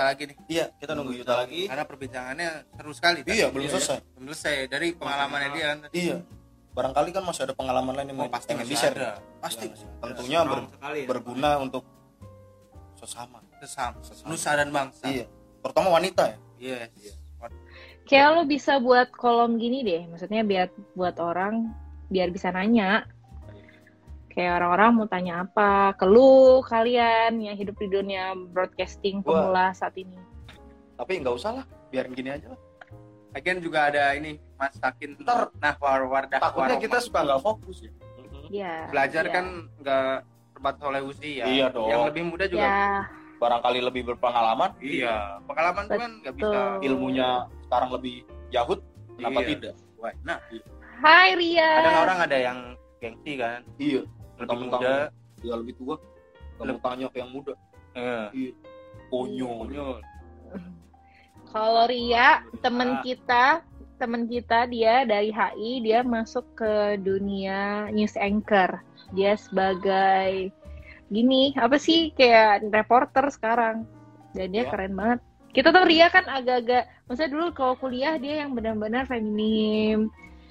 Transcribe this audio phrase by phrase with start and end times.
[0.00, 0.36] Yuta lagi nih.
[0.48, 1.68] Iya, kita nunggu Yuta lagi.
[1.68, 3.18] Karena perbincangannya seru sekali.
[3.22, 3.52] Iya, tadi.
[3.52, 3.98] belum selesai.
[4.16, 5.78] Belum selesai dari pengalamannya dia kan.
[5.92, 6.16] Iya.
[6.72, 8.96] Barangkali kan masih ada pengalaman lain yang Oh, mau pasti masih di-share.
[8.96, 9.10] ada.
[9.38, 9.68] Pasti.
[9.68, 11.06] Iya, Tentunya ber- sekali ya.
[11.06, 11.84] berguna untuk
[12.96, 13.44] sesama.
[13.60, 13.92] Sesam.
[14.24, 15.04] Nusa dan bangsa.
[15.04, 15.28] Iya.
[15.60, 16.88] Terutama wanita ya.
[16.88, 17.20] Yes.
[18.08, 21.68] Kayak lo bisa buat kolom gini deh, maksudnya biar buat orang
[22.08, 23.04] biar bisa nanya.
[24.30, 29.74] Kayak orang-orang mau tanya apa, ke lu kalian yang hidup di dunia broadcasting Gua- pemula
[29.74, 30.14] saat ini.
[30.94, 32.60] Tapi nggak usah lah, biarin gini aja lah.
[33.30, 35.18] Lagian juga ada ini Mas Takin.
[35.18, 36.82] Ntar- nah war wardah Takutnya waroma.
[36.82, 37.92] kita suka nggak fokus ya.
[38.50, 38.74] Iya.
[38.86, 39.32] belajar iya.
[39.32, 39.44] kan
[39.78, 40.10] nggak
[40.52, 41.44] terbatas oleh usia.
[41.46, 41.86] Iya dong.
[41.86, 42.66] Yang lebih muda juga.
[42.66, 43.06] Ya,
[43.38, 45.38] Barangkali lebih berpengalaman, Iya.
[45.46, 46.50] Pengalaman tuh kan nggak bisa.
[46.50, 46.70] Betul.
[46.82, 47.28] ilmunya
[47.64, 48.14] sekarang lebih
[48.50, 48.78] jahut,
[49.14, 49.48] kenapa Iya.
[49.48, 49.74] tidak?
[49.96, 50.38] Wah, Nah,
[50.98, 51.70] Hai Ria.
[51.78, 52.58] kadang orang ada yang
[52.98, 53.60] gengsi kan.
[53.76, 54.02] Iya.
[54.40, 54.96] Lebih Mentang-mentang muda.
[55.40, 55.96] dia lebih tua,
[56.56, 57.52] mau tanya ke yang muda.
[57.92, 58.56] Eh,
[59.12, 59.68] Konyol.
[59.68, 59.96] konyol.
[61.50, 63.02] Kalau Ria, temen Ah.
[63.02, 63.44] kita,
[63.98, 68.80] temen kita dia dari HI, dia masuk ke dunia news anchor.
[69.12, 70.54] Dia sebagai
[71.10, 73.84] gini, apa sih kayak reporter sekarang.
[74.30, 74.70] Dan dia Ya.
[74.70, 75.20] keren banget.
[75.50, 80.06] Kita tuh Ria kan agak-agak, maksudnya dulu kalau kuliah dia yang benar-benar feminim.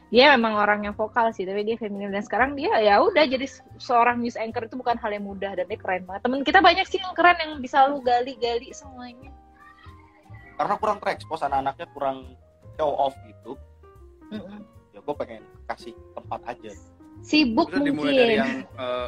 [0.10, 3.46] Dia memang orang yang vokal sih, tapi dia feminim dan sekarang dia ya udah jadi
[3.46, 6.26] se- seorang news anchor itu bukan hal yang mudah dan dia keren banget.
[6.26, 9.30] Temen kita banyak sih yang keren yang bisa lu gali-gali semuanya.
[10.58, 12.18] Karena kurang terekspos anak-anaknya kurang
[12.74, 13.54] show off gitu.
[14.34, 14.66] Mm-mm.
[14.94, 16.74] Ya gue pengen kasih tempat aja.
[17.22, 19.08] sibuk Terus dimulai mungkin dari yang eh,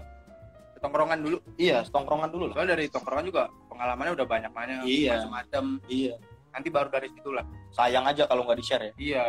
[0.85, 1.37] tongkrongan dulu.
[1.57, 2.53] Iya, tongkrongan dulu lah.
[2.61, 5.17] Soalnya dari tongkrongan juga pengalamannya udah banyak banyak Iya.
[5.17, 5.63] macam-macam.
[5.89, 6.13] Iya.
[6.51, 7.45] Nanti baru dari situ lah.
[7.73, 8.93] Sayang aja kalau nggak di share ya.
[9.01, 9.23] Iya.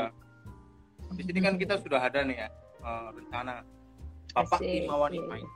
[1.12, 2.48] Di sini kan kita sudah ada nih ya
[2.80, 3.62] eh, rencana
[4.32, 4.84] Bapak Asik.
[4.84, 5.46] Imawani Main.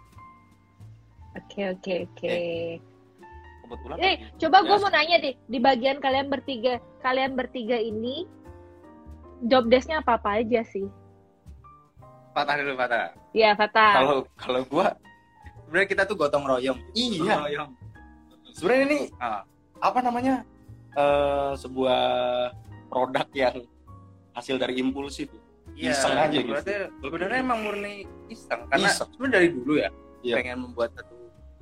[1.35, 2.29] oke oke oke
[3.59, 3.97] Kebetulan.
[3.99, 8.25] eh coba gue mau nanya deh di bagian kalian bertiga kalian bertiga ini
[9.43, 10.87] job desknya apa apa aja sih
[12.31, 13.17] Patah dulu patah.
[13.33, 14.87] ya Fata Kalau kalau gue
[15.59, 16.79] Sebenarnya kita tuh gotong royong.
[16.93, 17.43] iya.
[17.49, 17.75] Yang
[18.53, 19.43] Sebenarnya ini Ah,
[19.79, 20.45] apa namanya
[20.93, 22.01] eh, sebuah
[22.87, 23.57] produk yang
[24.31, 25.27] hasil dari impulsif.
[25.77, 25.93] Iya.
[25.93, 26.53] Iseng aja gitu.
[26.53, 27.95] Berarti sebenarnya emang murni
[28.27, 29.09] iseng karena Iseng.
[29.13, 30.35] sebenarnya dari dulu ya Iya.
[30.37, 31.15] pengen membuat satu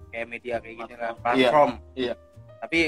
[0.08, 1.20] kayak media kayak gini lah Iya.
[1.20, 1.70] platform.
[1.92, 2.14] Iya.
[2.62, 2.80] Tapi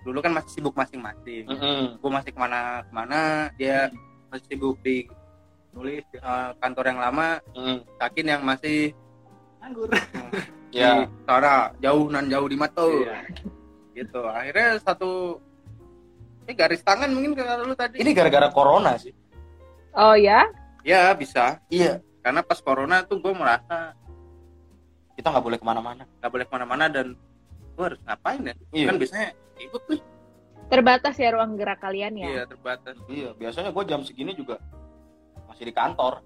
[0.00, 1.44] dulu kan masih sibuk masing-masing.
[1.44, 1.98] Mm-mm.
[1.98, 3.90] Gue masih ke mana-kemana, dia
[4.30, 5.10] masih sibuk di
[5.74, 7.78] nulis eh, kantor yang lama, Mm.
[7.98, 8.94] Takin yang masih
[9.58, 9.90] anggur
[10.70, 11.08] Ya.
[11.24, 13.26] sana jauh nan jauh di mata Iya.
[13.92, 14.22] gitu.
[14.24, 15.40] Akhirnya satu
[16.44, 17.98] ini garis tangan mungkin kata lu tadi.
[17.98, 19.10] Ini gara-gara corona sih.
[19.96, 20.46] Oh ya
[20.82, 21.98] ya bisa Iya.
[22.20, 23.92] karena pas corona tuh gue merasa
[25.12, 26.04] Kita nggak boleh ke mana-mana.
[26.14, 27.16] nggak boleh ke mana-mana dan
[27.72, 28.86] gue harus ngapain ya Iya.
[28.86, 30.00] kan biasanya ikut tuh
[30.66, 33.32] terbatas ya ruang gerak kalian ya iya terbatas Iya.
[33.32, 34.60] Biasanya gue jam segini juga
[35.46, 36.20] masih di kantor.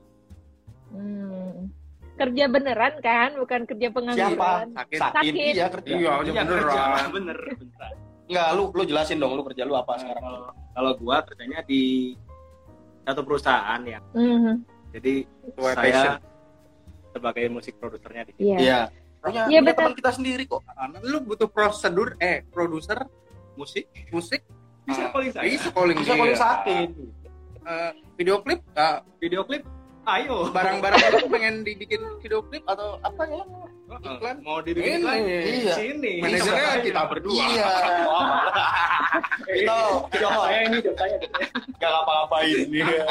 [0.89, 1.71] Hmm.
[2.17, 5.33] kerja beneran kan bukan kerja pengangguran sakit Sakit.
[5.55, 5.89] Iya kerja.
[5.89, 6.83] iya Iya, beneran kerja.
[7.09, 7.91] bener bener
[8.27, 10.21] Enggak, lu lu jelasin dong lu kerja lu apa sekarang.
[10.21, 12.15] kalau kalau gua kerjanya di
[13.11, 14.55] satu perusahaan ya Mhm.
[14.91, 15.15] jadi
[15.51, 16.17] Sesuai saya passion.
[17.11, 18.59] sebagai musik produsernya di sini Iya.
[18.59, 18.81] Iya.
[19.21, 19.77] Punya, Iya, punya betul.
[19.77, 20.65] teman kita sendiri kok.
[20.65, 23.05] Karena lu butuh prosedur eh produser
[23.53, 24.41] musik musik
[24.83, 26.89] bisa Ah, calling saya bisa calling Bisa sakit.
[27.61, 29.61] Eh, video klip ah, video klip
[30.03, 33.45] ayo barang-barang itu pengen dibikin video klip atau apa ya
[33.93, 35.01] iklan mau dibikin Ini.
[35.01, 35.75] iklan Iya.
[35.75, 37.71] sini manajernya Sama kita berdua Iya.
[39.43, 39.77] Kita
[40.13, 42.67] job saya ini job saya nggak ngapa-ngapain.
[42.71, 43.05] Iya.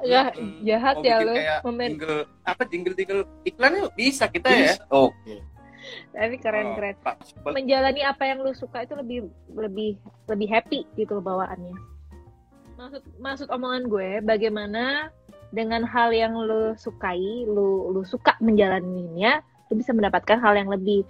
[0.00, 5.44] ya Hmm, jahat ya lu jingle apa jingle jingle iklan yuk bisa kita ya Oke.
[6.10, 7.20] tapi keren Oh, keren Pak.
[7.44, 11.76] menjalani apa yang lu suka itu lebih lebih lebih happy gitu loh bawaannya
[12.74, 15.12] maksud maksud omongan gue bagaimana
[15.50, 21.02] dengan hal yang lu sukai lu lu suka menjalaninya lu bisa mendapatkan hal yang lebih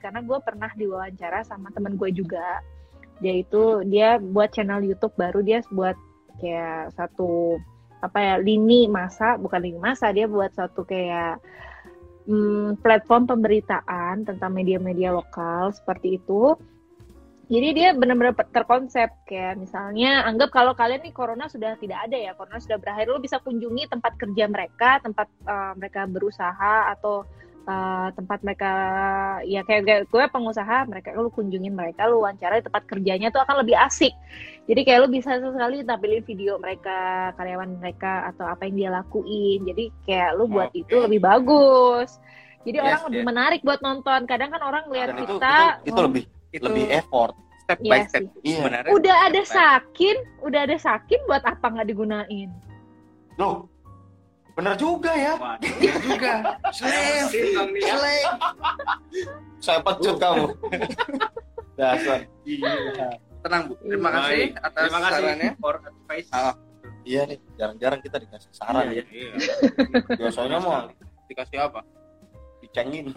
[0.00, 2.60] karena gue pernah diwawancara sama teman gue juga
[3.22, 5.94] dia itu dia buat channel YouTube baru dia buat
[6.42, 7.60] kayak satu
[8.02, 11.38] apa ya lini masa bukan lini masa dia buat satu kayak
[12.26, 16.54] hmm, platform pemberitaan tentang media-media lokal seperti itu.
[17.52, 22.32] Jadi dia benar-benar terkonsep kayak misalnya anggap kalau kalian nih corona sudah tidak ada ya,
[22.32, 27.28] corona sudah berakhir, lu bisa kunjungi tempat kerja mereka, tempat uh, mereka berusaha atau
[27.68, 28.72] uh, tempat mereka
[29.44, 33.44] ya kayak kayak gue pengusaha, mereka lu kunjungin mereka, lu wawancara di tempat kerjanya tuh
[33.44, 34.16] akan lebih asik.
[34.64, 39.60] Jadi kayak lu bisa sesekali tampilin video mereka, karyawan mereka atau apa yang dia lakuin.
[39.68, 40.88] Jadi kayak lu buat Oke.
[40.88, 42.16] itu lebih bagus
[42.62, 43.28] Jadi Yes, orang lebih yes.
[43.28, 44.20] menarik buat nonton.
[44.24, 47.34] Kadang kan orang lihat Dan itu, kita itu, itu ngom- lebih Itu lebih effort.
[47.62, 48.22] step Iya by step.
[48.42, 48.56] Iya.
[48.58, 52.48] Sebenarnya udah ada step by- sakin, udah ada sakin buat apa nggak digunain?
[53.34, 53.70] Loh,
[54.52, 55.32] bener juga ya.
[55.34, 55.70] Waduh.
[56.02, 56.32] juga.
[56.70, 57.30] Slave,
[57.80, 58.30] slave.
[59.58, 60.46] Saya pecut kamu.
[61.78, 62.26] Dasar.
[63.40, 63.74] Tenang Bu.
[63.80, 64.18] Terima Baik.
[64.18, 65.50] kasih atas Terima kasih sarannya.
[65.56, 66.28] for advice.
[66.30, 66.54] Ah.
[67.02, 69.04] Iya nih, jarang-jarang kita dikasih saran Iya, ya.
[69.10, 69.32] iya.
[70.14, 70.86] Biasanya mau
[71.26, 71.82] Dikasih apa?
[72.60, 73.10] dicengin.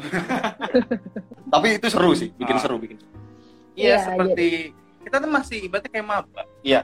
[1.54, 2.62] Tapi itu seru sih, bikin Ah.
[2.62, 3.14] seru, bikin seru.
[3.76, 4.48] Iya, Iya, seperti
[5.04, 6.42] kita tuh masih ibaratnya kayak maba.
[6.64, 6.82] Iya.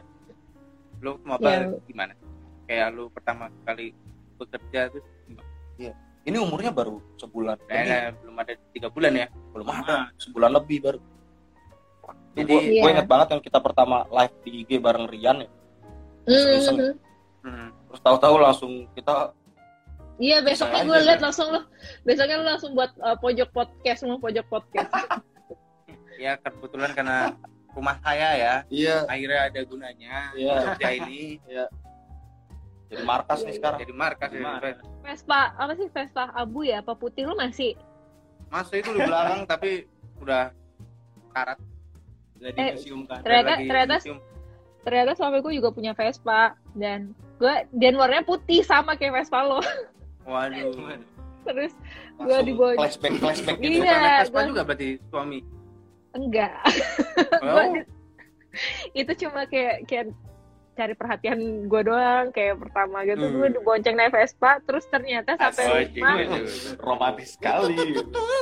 [0.99, 1.79] Lu maba Iya.
[1.87, 2.13] gimana?
[2.67, 3.95] Kayak lu pertama kali
[4.37, 5.03] bekerja tuh
[6.21, 7.65] Ini umurnya baru sebulan lebih.
[7.65, 9.27] kayaknya belum ada tiga bulan ya.
[9.49, 10.99] Belum ada, sebulan lebih baru.
[12.37, 12.91] Jadi gue Iya.
[12.93, 15.49] inget banget yang kita pertama live di IG bareng Rian ya.
[16.29, 16.77] Iseng-iseng.
[16.77, 16.93] Mhm.
[17.41, 19.33] hmm, Terus tahu-tahu langsung kita
[20.21, 21.17] Iya besoknya gue kan?
[21.25, 21.59] langsung lu,
[22.05, 24.91] besoknya lu langsung buat uh, pojok podcast, semua pojok podcast.
[26.21, 27.33] ya kebetulan karena
[27.71, 30.55] rumah saya ya iya akhirnya ada gunanya Iya.
[30.69, 31.41] kerja ini
[32.87, 33.79] jadi markas nih sekarang.
[33.79, 34.75] jadi markas ya.
[35.01, 36.83] Vespa apa sih Vespa abu ya?
[36.83, 37.79] Apa putih lu masih?
[38.51, 39.87] Masuk itu di belakang tapi
[40.19, 40.51] udah
[41.31, 41.55] karat
[42.35, 43.21] Jadi Eh, museum kan.
[43.21, 44.19] ternyata- ternyata- museum.
[44.81, 49.63] Ternyata suami gue juga punya Vespa dan gue dan warnanya putih sama kayak Vespa lo.
[50.27, 50.75] waduh
[51.41, 51.71] Terus
[52.17, 53.79] gue dibawa flashback flashback gitu.
[53.79, 53.95] Iya.
[53.95, 55.39] naik Vespa gua- juga berarti suami
[56.13, 56.55] enggak.
[57.43, 57.87] oh, Gua-
[58.91, 60.05] itu cuma kayak kayak
[60.71, 63.37] cari perhatian gue doang kayak pertama gitu Hmm.
[63.37, 65.95] gue dibonceng naik Vespa terus ternyata sampai Asik.
[65.95, 66.15] rumah
[66.79, 67.75] romantis sekali.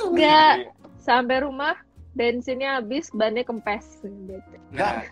[0.06, 1.78] enggak sampai rumah
[2.12, 4.56] bensinnya habis bannya kempes gitu.
[4.72, 5.06] nah,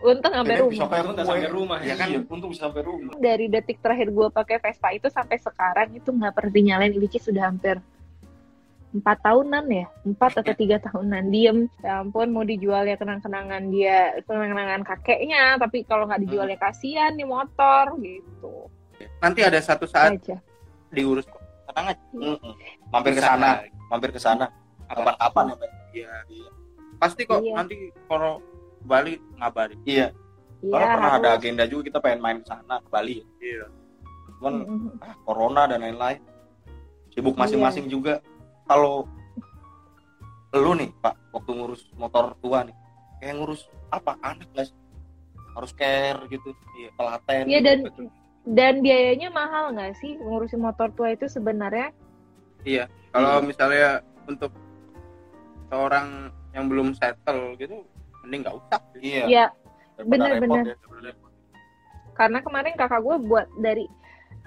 [0.00, 1.24] untung sampai rumah sampai Untung rumah.
[1.24, 3.12] sampai rumah ya kan, untung bisa sampai rumah.
[3.16, 7.48] dari detik terakhir gue pakai Vespa itu sampai sekarang itu nggak pernah dinyalain is sudah
[7.48, 7.76] hampir
[8.92, 14.12] empat tahunan ya empat atau tiga tahunan diem ya ampun mau dijual ya kenang-kenangan dia
[14.24, 18.68] kenang-kenangan kakeknya tapi kalau nggak dijual ya kasihan nih motor gitu
[19.18, 20.36] nanti ada satu saat aja
[20.92, 21.40] diurus kok
[21.72, 22.52] tenang aja Mm-mm.
[22.92, 24.44] Mampir ke sana, mampir ke sana.
[24.84, 25.70] Kapan-kapan ya, Pak?
[25.92, 26.12] Iya.
[27.00, 27.54] pasti kok Iya.
[27.56, 27.74] nanti
[28.04, 28.44] kalau
[28.84, 30.12] Bali ngabarin Iya.
[30.60, 33.24] Iya, Kalau pernah ada agenda juga kita pengen main ke sana ke Bali.
[33.40, 33.64] iya
[34.36, 35.00] Cuman Mm-mm.
[35.00, 36.20] ah, corona dan lain-lain.
[37.10, 37.40] Sibuk Iya.
[37.40, 38.20] masing-masing juga.
[38.66, 39.06] Kalau
[40.52, 42.76] lu nih, Pak, waktu ngurus motor tua nih,
[43.18, 44.16] kayak ngurus apa?
[44.20, 44.70] Anak guys.
[45.52, 47.44] Harus care gitu, iya, telaten.
[47.44, 47.78] Iya dan
[48.42, 51.94] dan biayanya mahal nggak sih ngurusin motor tua itu sebenarnya?
[53.12, 53.44] kalau Iya.
[53.44, 53.88] misalnya
[54.24, 54.54] untuk
[55.66, 57.82] seorang yang belum settle gitu
[58.22, 59.24] mending nggak usah Iya.
[59.26, 59.44] Ya
[59.98, 60.74] bener-bener.
[60.78, 61.42] repot ya.
[62.12, 63.86] karena kemarin kakak gue buat dari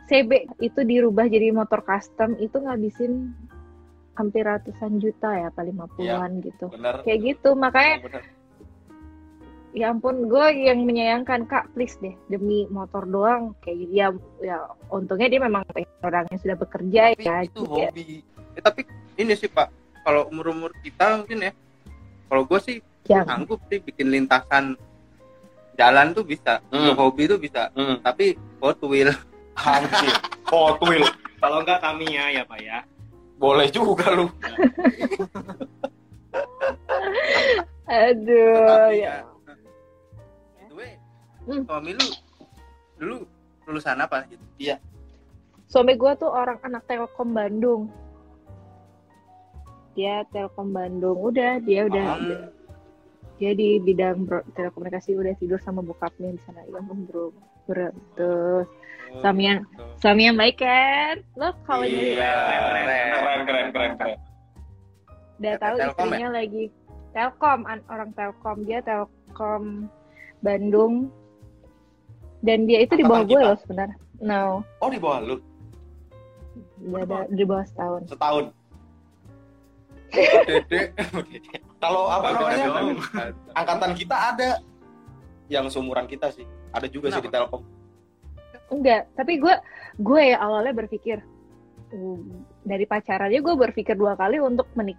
[0.05, 3.33] CB itu dirubah jadi motor custom itu ngabisin
[4.15, 6.65] hampir ratusan juta ya, apa 50-an gitu.
[6.69, 7.03] Bener.
[7.03, 8.23] Kayak gitu, makanya Bener.
[9.71, 14.07] ya ampun gue yang menyayangkan kak please deh demi motor doang kayak gitu ya
[14.39, 14.57] ya
[14.87, 15.67] untungnya dia memang
[15.99, 18.23] orang yang sudah bekerja Tapi ya itu ya, hobi.
[18.55, 18.81] Eh, tapi
[19.15, 19.67] ini sih pak
[20.01, 21.51] kalau umur umur kita mungkin ya
[22.25, 24.79] kalau gue sih yang sanggup sih bikin lintasan
[25.75, 26.95] jalan tuh bisa Hmm.
[26.95, 27.99] hobi tuh bisa Hmm.
[27.99, 28.31] tapi
[28.63, 29.11] Hot Wheel
[29.59, 30.15] Anjir.
[30.47, 31.03] Hot Wheel.
[31.35, 32.79] Kalau enggak kami ya, ya Pak ya.
[33.35, 34.27] Boleh juga lu.
[37.85, 39.21] aduh ya.
[40.65, 40.93] itu weh
[41.45, 41.61] Hmm.
[41.69, 42.07] suami lu
[42.97, 43.15] dulu
[43.69, 44.25] lulusan apa?
[44.25, 44.41] Gitu
[45.69, 47.85] suami gue tuh orang anak Telkom Bandung.
[49.93, 51.21] Dia Telkom Bandung.
[51.21, 52.49] Udah dia udah Hmm.
[53.37, 54.25] dia di bidang
[54.57, 56.65] telekomunikasi udah tidur sama bokapnya di sana.
[56.65, 57.29] Ya bro
[57.65, 58.63] bro tuh
[59.15, 59.63] Suami yang-
[59.95, 62.33] suami yang baik kan lo kalau jadi Iya,
[63.15, 64.17] Keren, keren, keren, keren.
[65.35, 66.65] udah Ya, tahu Telkom istrinya lagi
[67.11, 68.57] Telkom an- orang Telkom.
[68.63, 69.87] Dia Telkom
[70.41, 71.07] Bandung.
[72.43, 73.95] Dan dia itu di bawah gue loh sebenarnya.
[74.19, 74.67] No.
[74.77, 75.39] Oh, di bawah lu.
[76.77, 78.01] dia ada di bawah setahun.
[78.05, 78.45] Setahun.
[81.77, 82.67] Kalau apa namanya?
[83.55, 84.49] Angkatan kita ada.
[85.47, 86.43] Yang seumuran kita sih.
[86.75, 87.63] Ada juga sih di Telkom.
[88.65, 89.55] enggak tapi gue
[89.95, 91.21] gue ya awalnya berpikir
[91.89, 92.17] "Uh,
[92.61, 94.97] dari pacarannya gue berpikir dua kali untuk menik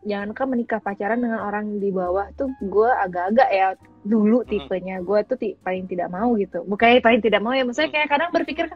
[0.00, 3.68] jangan kan menikah pacaran dengan orang di bawah tuh gue agak-agak ya
[4.00, 4.48] dulu Hmm.
[4.48, 7.96] tipenya gue tuh ti- paling tidak mau gitu bukannya paling tidak mau ya maksudnya Hmm.
[7.98, 8.66] kayak kadang berpikir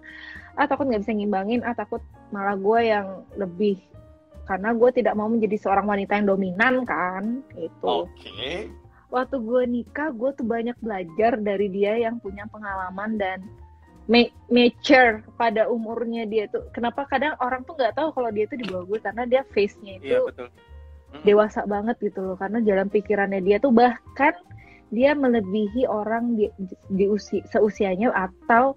[0.55, 3.77] ah takut nggak bisa ngimbangin ah takut malah gue yang lebih
[4.45, 7.25] karena gue tidak mau menjadi seorang wanita yang dominan kan
[7.55, 8.69] itu Oke.
[9.15, 13.39] Waktu gue nikah gue tuh banyak belajar dari dia yang punya pengalaman dan
[14.11, 16.67] ma- mature pada umurnya dia tuh.
[16.75, 20.03] Kenapa kadang orang tuh nggak tahu kalau dia tuh di bawah gue karena dia face-nya
[20.03, 20.51] itu iya betul
[21.23, 22.35] dewasa banget gitu loh.
[22.35, 24.35] Karena jalan pikirannya dia tuh bahkan
[24.91, 26.51] dia melebihi orang di,
[26.91, 28.75] di usia seusianya atau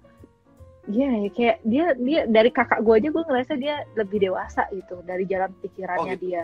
[0.88, 5.02] ya ya, kayak dia dia dari kakak gue aja gue ngerasa dia lebih dewasa gitu
[5.02, 6.30] dari jalan pikirannya Oh, gitu.
[6.30, 6.42] dia.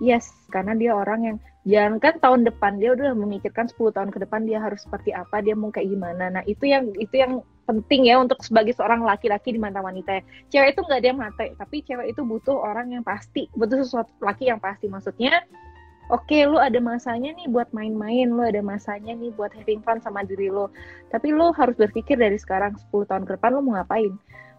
[0.00, 4.18] Yes karena dia orang yang jangan kan tahun depan dia udah memikirkan 10 tahun ke
[4.26, 6.34] depan dia harus seperti apa dia mau kayak gimana.
[6.34, 7.38] Nah itu yang itu yang
[7.70, 10.18] penting ya untuk sebagai seorang laki-laki di mata wanita.
[10.18, 10.22] Ya.
[10.50, 14.10] cewek itu nggak ada yang mate tapi cewek itu butuh orang yang pasti butuh sesuatu
[14.18, 14.90] laki yang pasti.
[14.90, 15.46] Maksudnya
[16.10, 20.26] oke lu ada masanya nih buat main-main lu ada masanya nih buat having fun sama
[20.26, 20.68] diri lo
[21.14, 24.10] tapi lu harus berpikir dari sekarang 10 tahun ke depan lu mau ngapain?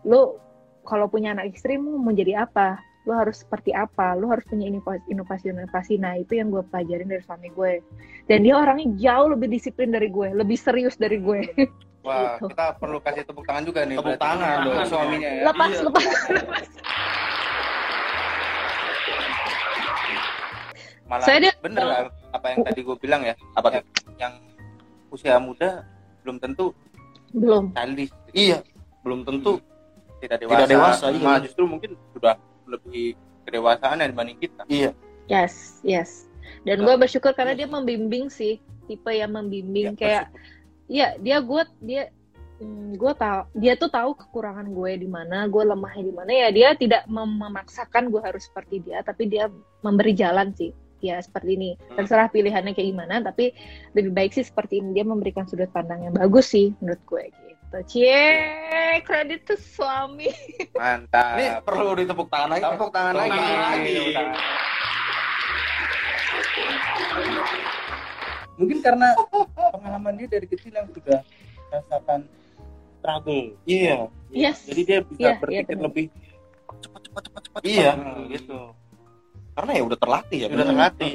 [0.08, 0.40] Lu
[0.88, 4.16] kalau punya anak istri mau mau apa lu harus seperti apa?
[4.16, 5.94] Lu harus punya inovasi inovasi inovasi.
[5.98, 7.84] Nah itu yang gue pelajarin dari suami gue.
[8.26, 11.42] Dan dia orangnya jauh lebih disiplin dari gue lebih serius dari gue.
[12.04, 12.52] Wah Gitu.
[12.52, 14.76] kita perlu kasih tepuk tangan juga nih Tepuk tangan dong.
[14.86, 15.42] suaminya ya.
[15.46, 15.82] Lepas Iya.
[15.84, 16.04] lepas
[21.04, 22.00] malah Saya dia- bener lah
[22.32, 23.36] apa yang tadi gue bilang ya.
[23.54, 23.86] Apa yang,
[24.18, 24.34] yang
[25.10, 25.86] usia muda
[26.24, 26.72] belum tentu
[27.32, 27.72] belum.
[27.72, 28.12] childish.
[28.32, 28.64] Iya.
[29.00, 29.60] Belum tentu
[30.20, 31.20] tidak dewasa, Tidak dewasa, iya.
[31.22, 32.36] Malah justru mungkin sudah
[32.68, 33.18] lebih
[33.48, 34.92] kedewasaan dibanding kita iya
[35.28, 36.28] yes yes
[36.68, 40.26] dan gue bersyukur karena dia membimbing sih tipe yang membimbing Ya, kayak
[40.92, 42.04] Iya, dia gue dia
[42.96, 46.70] gue tahu dia tuh tahu kekurangan gue di mana, gue lemahnya di mana ya dia
[46.78, 49.52] tidak mem- memaksakan gue harus seperti dia, tapi dia
[49.84, 50.72] memberi jalan sih.
[51.04, 51.72] Ya seperti ini.
[51.76, 52.00] Hmm.
[52.00, 53.52] Terserah pilihannya kayak gimana, tapi
[53.92, 57.53] lebih baik sih seperti ini dia memberikan sudut pandang yang bagus sih menurut gue gitu.
[57.82, 58.22] Cie,
[59.02, 60.30] kredit tuh suami.
[60.74, 63.98] mantap ini perlu ditepuk tangan lagi tepuk tangan Tepuk lagi tangan lagi.
[68.54, 69.10] Mungkin karena
[69.74, 71.20] pengalaman dia dari kecil yang sudah
[71.68, 72.20] merasakan
[72.96, 73.98] struggle iya
[74.30, 74.66] Yes.
[74.66, 75.86] jadi dia bisa Iya, iya, berpikir benar.
[75.86, 76.06] lebih
[76.80, 77.92] cepat cepat cepat cepat Iya.
[77.92, 77.98] cepat.
[78.00, 78.60] Hmm, gitu
[79.54, 80.66] karena ya udah terlatih ya bener.
[80.66, 81.14] terlatih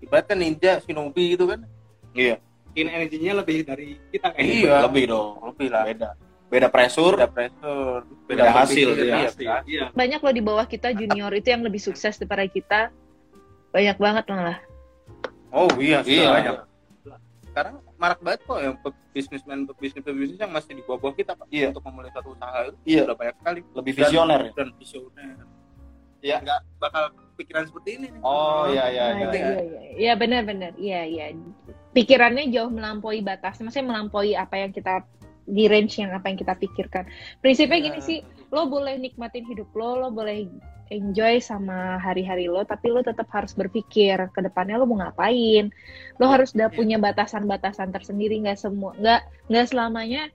[0.00, 1.60] ibaratnya ninja shinobi gitu kan
[2.10, 2.34] iya
[2.78, 4.54] mungkin energinya lebih dari kita kayak Iya.
[4.54, 4.86] gitu.
[4.86, 6.10] lebih dong lebih lah beda
[6.46, 9.16] beda pressure beda pressure Beda hasil, berpikir, iya.
[9.18, 12.80] iya, beda iya Banyak loh di bawah kita junior itu yang lebih sukses daripada kita.
[13.68, 14.58] Banyak banget malah.
[15.50, 16.22] Oh iya, Iya.
[16.22, 16.54] sudah banyak.
[17.42, 18.74] Sekarang marak banget kok yang
[19.10, 21.72] bisnismen bisnis bisnis yang masih di bawah kita pak Iya.
[21.72, 23.02] untuk memulai satu usaha itu Iya.
[23.02, 25.36] sudah banyak sekali lebih visioner ya dan visioner.
[26.20, 26.36] Iya.
[26.38, 27.02] Nggak bakal
[27.34, 28.06] pikiran seperti ini.
[28.08, 28.20] nih.
[28.20, 29.48] oh iya iya Nah, iya itu, iya.
[29.48, 31.26] iya, iya, iya benar-benar, iya, iya.
[31.98, 35.02] Pikirannya jauh melampaui batas, maksudnya melampaui apa yang kita
[35.48, 37.10] di range yang apa yang kita pikirkan.
[37.42, 38.18] Prinsipnya gini sih,
[38.54, 40.46] lo boleh nikmatin hidup lo, lo boleh
[40.94, 45.74] enjoy sama hari-hari lo, tapi lo tetap harus berpikir ke depannya lo mau ngapain.
[46.22, 46.76] Lo harus udah Iya.
[46.78, 50.30] punya batasan-batasan tersendiri, nggak semua, nggak nggak selamanya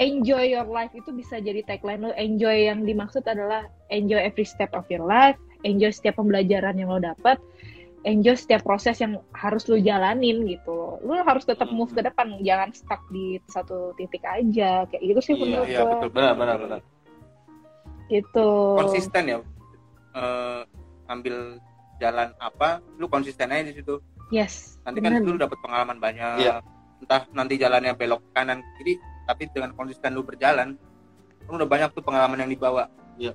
[0.00, 2.10] enjoy your life itu bisa jadi tagline lo.
[2.16, 6.98] Enjoy yang dimaksud adalah enjoy every step of your life, enjoy setiap pembelajaran yang lo
[6.98, 7.36] dapat,
[8.00, 10.96] enjoy setiap proses yang harus lo jalanin gitu loh.
[11.04, 11.76] Lo harus tetap Hmm.
[11.76, 14.88] move ke depan, jangan stuck di satu titik aja.
[14.88, 15.90] Kayak gitu sih Iya, menurut iya, gue.
[15.92, 16.10] betul.
[16.16, 16.80] benar benar benar
[18.08, 18.48] Gitu.
[18.74, 19.38] Konsisten ya.
[20.10, 20.60] Eh,
[21.06, 21.60] ambil
[22.00, 24.02] jalan apa, lu konsisten aja di situ.
[24.32, 24.80] Yes.
[24.82, 25.26] Nanti kan benar.
[25.26, 26.42] lu dapat pengalaman banyak.
[26.42, 26.64] Iya.
[27.00, 30.74] Entah nanti jalannya belok kanan kiri, tapi dengan konsisten lu berjalan,
[31.46, 32.90] lu udah banyak tuh pengalaman yang dibawa.
[33.20, 33.32] Ya,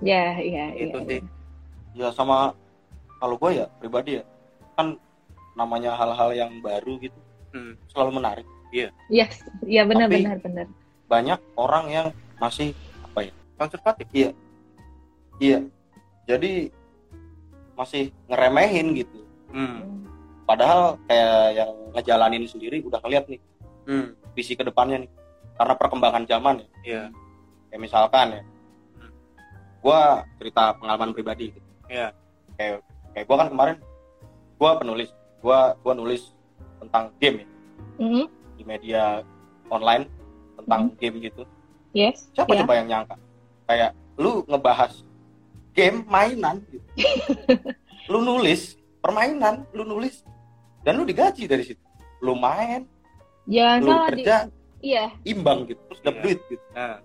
[0.00, 0.64] iya, iya.
[0.72, 1.08] Gitu iya.
[1.10, 1.20] sih.
[1.94, 2.50] ya sama
[3.18, 4.24] kalau gue ya pribadi ya
[4.74, 4.98] kan
[5.54, 7.18] namanya hal-hal yang baru gitu
[7.54, 7.78] Hmm.
[7.86, 8.46] selalu menarik
[9.06, 10.66] Yes, iya benar Tapi- benar benar.
[11.06, 12.06] banyak orang yang
[12.36, 12.74] masih
[13.54, 14.10] Konservatif.
[15.38, 15.62] iya
[16.26, 16.74] jadi
[17.74, 19.22] masih ngeremehin gitu
[19.54, 20.02] Hmm.
[20.42, 23.38] padahal kayak yang ngejalanin sendiri udah ngeliat nih
[23.86, 24.18] Hmm.
[24.34, 25.10] visi ke depannya nih
[25.54, 27.02] karena perkembangan zaman ya Iya.
[27.70, 28.42] kayak misalkan ya
[28.98, 29.10] Hmm.
[29.80, 30.00] gue
[30.40, 31.68] cerita pengalaman pribadi gitu.
[31.86, 32.10] Iya.
[32.54, 32.82] kayak
[33.14, 33.76] kayak gue kan kemarin
[34.54, 36.32] gue penulis gue gua nulis
[36.78, 37.48] tentang game ya
[37.94, 38.24] Mhm.
[38.54, 39.02] di media
[39.68, 40.10] online
[40.56, 41.42] tentang game gitu
[41.92, 42.26] Yes.
[42.32, 42.66] siapa ya.
[42.66, 43.16] coba yang nyangka
[43.64, 45.02] kayak lu ngebahas
[45.72, 46.86] game mainan gitu.
[48.12, 50.22] lu nulis permainan lu nulis
[50.82, 51.82] dan lu digaji dari situ
[52.18, 52.86] lu main
[53.44, 54.36] Jangan lu salah di kerja
[54.80, 56.24] iya, imbang gitu terus dapet Iya.
[56.24, 56.98] duit gitu Nah,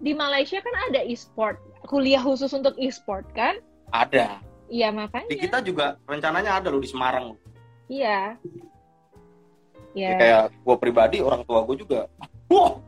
[0.00, 3.60] di Malaysia kan ada e-sport, kuliah khusus untuk e-sport kan?
[3.90, 5.26] ada Iya, makanya.
[5.26, 7.34] di kita juga rencananya ada lo di Semarang
[7.86, 8.38] Iya.
[9.90, 10.10] Ya, Iya.
[10.16, 12.06] kayak gue pribadi orang tua gue juga
[12.46, 12.78] wah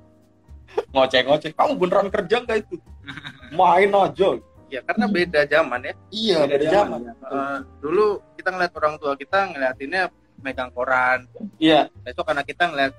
[0.89, 2.79] ngoceh-ngoceh kamu beneran kerja nggak itu
[3.53, 4.39] main aja
[4.71, 5.95] ya karena beda zaman ya.
[6.09, 8.07] iya Beda beda zaman Eh, dulu
[8.39, 10.03] kita ngeliat orang tua kita ngeliatinnya
[10.39, 11.27] megang koran.
[11.59, 12.95] iya Besok anak kita ngeliat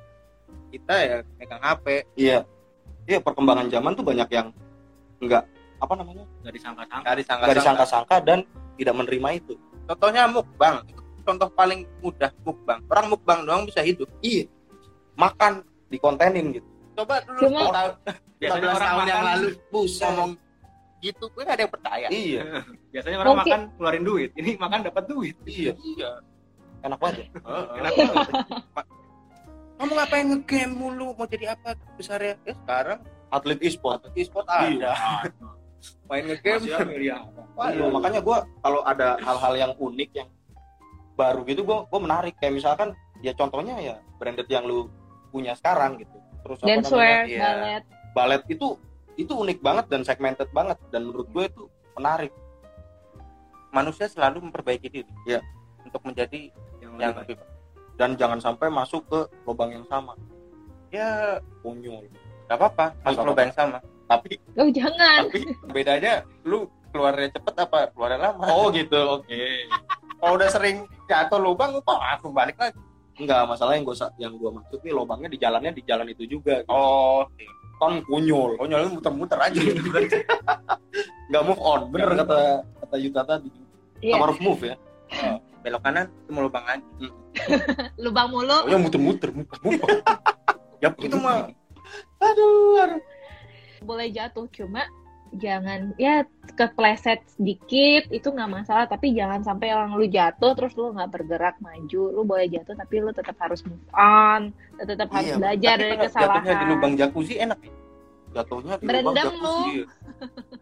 [0.70, 1.86] kita ya megang HP.
[2.13, 2.44] iya
[3.04, 4.52] iya perkembangan zaman tuh banyak yang
[5.18, 5.44] nggak
[5.80, 8.40] apa namanya nggak disangka-sangka nggak disangka nggak disangka-sangka dan
[8.75, 9.53] tidak menerima itu.
[9.84, 10.82] Contohnya mukbang.
[11.24, 12.80] Contoh paling mudah mukbang.
[12.88, 14.08] Orang mukbang doang bisa hidup.
[14.20, 14.48] Iya.
[15.15, 16.68] Makan dikontenin gitu.
[16.94, 17.92] Coba dulu Cuma- tahun
[18.38, 20.32] biasanya 15 orang tahun yang lalu buset ngomong
[21.00, 22.08] gitu gue gak ada yang percaya.
[22.08, 22.44] Iya.
[22.94, 24.30] Biasanya orang Mungkin- makan keluarin duit.
[24.34, 25.36] Ini makan dapat duit.
[25.44, 25.72] Iya.
[25.75, 26.10] Iya.
[26.84, 27.27] Enak banget
[27.80, 28.27] enak banget.
[29.74, 31.08] Kamu ngapain ngegame mulu?
[31.12, 31.75] Mau jadi apa?
[31.96, 32.36] Besar ya?
[32.44, 33.00] Ya sekarang.
[33.27, 34.06] Atlet e-sport.
[34.13, 34.94] E-sport Iya.
[36.08, 36.68] main ngegame.
[36.88, 40.30] Media apa Iya, makanya gue kalau ada hal-hal yang unik yang
[41.13, 42.34] baru gitu gue gue menarik.
[42.42, 42.90] Kayak misalkan
[43.22, 44.90] ya contohnya ya branded yang lu
[45.30, 46.18] punya sekarang gitu.
[46.44, 47.40] Terus apa Dancewear, Iya.
[47.40, 47.84] ballet.
[48.13, 48.68] balet itu
[49.13, 50.78] itu unik banget dan segmented banget.
[50.90, 51.63] Dan menurut gue itu
[51.94, 52.34] menarik.
[53.74, 55.12] Manusia selalu memperbaiki diri.
[55.30, 55.42] Iya.
[55.84, 56.48] untuk menjadi
[56.80, 57.50] yang yang lebih baik.
[58.00, 60.16] dan jangan sampai masuk ke lubang yang sama.
[60.90, 61.38] Ya.
[61.60, 62.08] Konyol
[62.48, 62.96] gak apa-apa.
[63.04, 63.78] Masuk lubang yang sama
[64.13, 65.25] tapi Oh jangan.
[65.27, 65.41] tapi
[65.74, 68.46] bedanya lu keluarnya cepet apa keluarnya lama?
[68.53, 69.43] Oh gitu oke.
[70.22, 72.77] Kalau udah sering jatuh lubang kok aku balik lagi?
[73.17, 76.62] Enggak masalah yang gue yang gua maksud nih lubangnya di jalannya di jalan itu juga.
[76.62, 76.70] Gitu.
[76.70, 77.25] oh
[77.82, 78.55] kan konyol.
[78.62, 79.60] Oh nyolong muter-muter aja.
[81.29, 81.82] Nggak move on.
[81.89, 82.39] Bener kata
[82.86, 83.50] kata Yuta tadi.
[84.05, 84.75] Sama harus move ya.
[85.63, 87.08] Belok kanan itu mau lubang lagi.
[88.03, 88.53] Lubang mulu.
[88.53, 89.89] oh ya muter-muter muter-muter.
[90.84, 91.48] Ya itu mah.
[92.20, 93.00] Aduh, aduh.
[93.84, 94.88] Boleh jatuh cuma
[95.34, 96.22] jangan ya
[96.54, 101.58] kepleset sedikit itu nggak masalah tapi jangan sampai orang lu jatuh terus lu nggak bergerak
[101.58, 105.84] maju lu boleh jatuh tapi lu tetap harus move on tetap harus Iya, belajar Tapi
[105.84, 107.74] dari kesalahan jatuhnya di lubang jacuzzi enak ya
[108.34, 109.41] jatuhnya di Berendam lubang lu.
[109.41, 109.78] jacuzzi.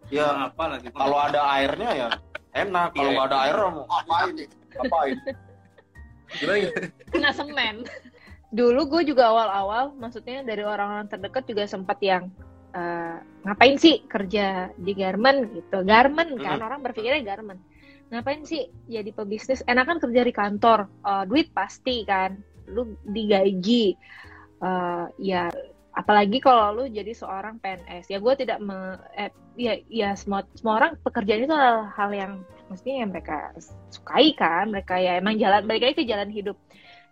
[0.10, 2.10] ya apa lagi kalau ada airnya ya
[2.54, 3.16] enak kalau Iya.
[3.18, 4.36] nggak ada air mau ngapain
[4.72, 5.18] ngapain
[6.32, 6.70] gimana ya?
[7.12, 7.76] kena semen
[8.50, 12.32] dulu gue juga awal-awal maksudnya dari orang-orang terdekat juga sempat yang
[12.72, 15.84] eh, ngapain sih kerja di garment gitu?
[15.84, 17.60] Garment kan orang berpikirnya garment.
[18.12, 19.64] Ngapain sih jadi pebisnis?
[19.64, 20.80] Enakan kerja di kantor.
[21.04, 22.36] Eh, duit pasti kan.
[22.72, 23.96] Lu digaji.
[24.62, 25.48] Eh, ya
[25.92, 30.80] apalagi kalau lu jadi seorang PNS ya gue tidak me, eh, ya ya semua semua
[30.80, 32.34] orang pekerjaan itu adalah hal yang
[32.72, 33.52] mestinya yang mereka
[33.92, 34.72] sukai kan.
[34.72, 36.56] Mereka ya emang jalan balik lagi ke jalan hidup.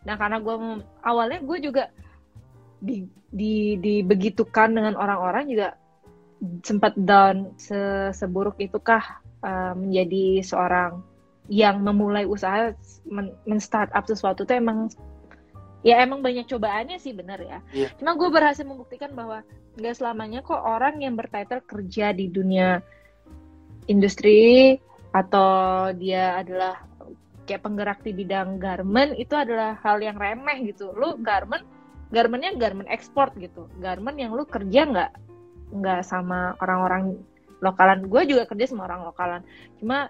[0.07, 0.55] Nah karena gue
[1.03, 1.91] awalnya gue juga
[2.79, 5.69] di, di dibegitukan dengan orang-orang juga
[6.63, 11.03] sempat down se, seburuk itukah eh, menjadi seorang
[11.49, 12.71] yang memulai usaha
[13.09, 14.87] men, men-start up sesuatu itu emang
[15.81, 17.89] ya emang banyak cobaannya sih benar ya Iya.
[17.97, 19.41] cuma gue berhasil membuktikan bahwa
[19.79, 22.83] nggak selamanya kok orang yang bertitle kerja di dunia
[23.89, 24.77] industri
[25.09, 26.85] atau dia adalah
[27.49, 31.65] kayak penggerak di bidang garment itu adalah hal yang remeh gitu lu garment
[32.09, 33.69] garmentnya garment ekspor gitu.
[33.77, 35.11] Garment yang lu kerja nggak
[35.69, 37.21] nggak sama orang-orang
[37.61, 38.05] lokalan.
[38.09, 39.41] Gue juga kerja sama orang lokalan.
[39.77, 40.09] Cuma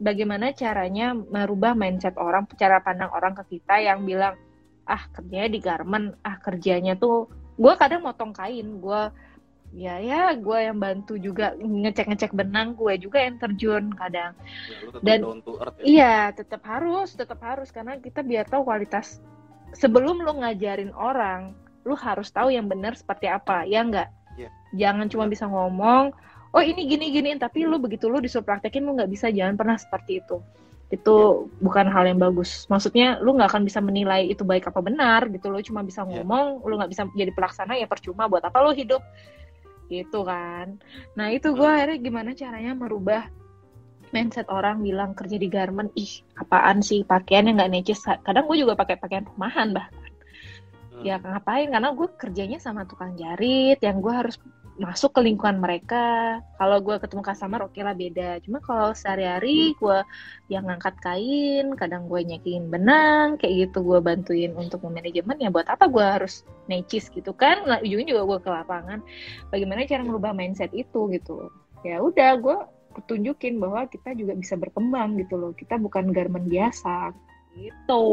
[0.00, 4.36] bagaimana caranya merubah mindset orang cara pandang orang ke kita yang bilang
[4.88, 7.28] ah kerjanya di garment ah kerjanya tuh
[7.60, 8.80] gue kadang motong kain.
[8.80, 9.12] Gue
[9.70, 14.32] ya ya gue yang bantu juga ngecek ngecek benang gue juga yang terjun kadang.
[14.66, 15.84] Ya, lu tetap Dan- earth ya.
[15.84, 17.68] Iya, tetap harus, tetap harus.
[17.68, 19.20] Karena kita biar tahu kualitas.
[19.76, 21.54] Sebelum lu ngajarin orang,
[21.86, 24.08] lu harus tahu yang benar seperti apa, ya enggak?
[24.36, 24.50] Iya.
[24.76, 26.12] Jangan cuma bisa ngomong,
[26.50, 29.76] oh ini gini gini, tapi lu begitu lu disuruh praktekin lu nggak bisa, jangan pernah
[29.78, 30.42] seperti itu.
[30.90, 32.66] Itu bukan hal yang bagus.
[32.66, 35.46] Maksudnya lu nggak akan bisa menilai itu baik apa benar gitu.
[35.46, 36.26] Lu cuma bisa Iya.
[36.26, 38.26] ngomong, lu nggak bisa jadi pelaksana ya percuma.
[38.26, 38.98] Buat apa lu hidup?
[39.86, 40.82] Gitu kan.
[41.14, 43.30] Nah itu gue akhirnya gimana caranya merubah
[44.10, 47.02] mindset orang bilang kerja di garment ih apaan sih?
[47.06, 48.00] Pakaiannya nggak necis.
[48.26, 50.10] Kadang gue juga pakai pakaian rumahan bahkan.
[51.00, 51.06] Hmm.
[51.06, 51.72] ya ngapain?
[51.72, 54.36] Karena gue kerjanya sama tukang jarit yang gue harus
[54.80, 56.40] masuk ke lingkungan mereka.
[56.56, 58.40] Kalau gue ketemu customer oke lah beda.
[58.40, 59.98] Cuma kalau sehari-hari gue
[60.48, 65.68] yang ngangkat kain kadang gue nyekin benang kayak gitu gue bantuin untuk manajemen ya buat
[65.68, 67.68] apa gue harus necis gitu kan?
[67.68, 68.98] Nah, ujungnya juga gue ke lapangan.
[69.52, 71.52] Bagaimana cara merubah mindset itu gitu?
[71.84, 72.56] Ya udah gue
[73.06, 75.52] tunjukin bahwa kita juga bisa berkembang gitu loh.
[75.54, 77.14] Kita bukan garment biasa.
[77.54, 78.04] Gitu.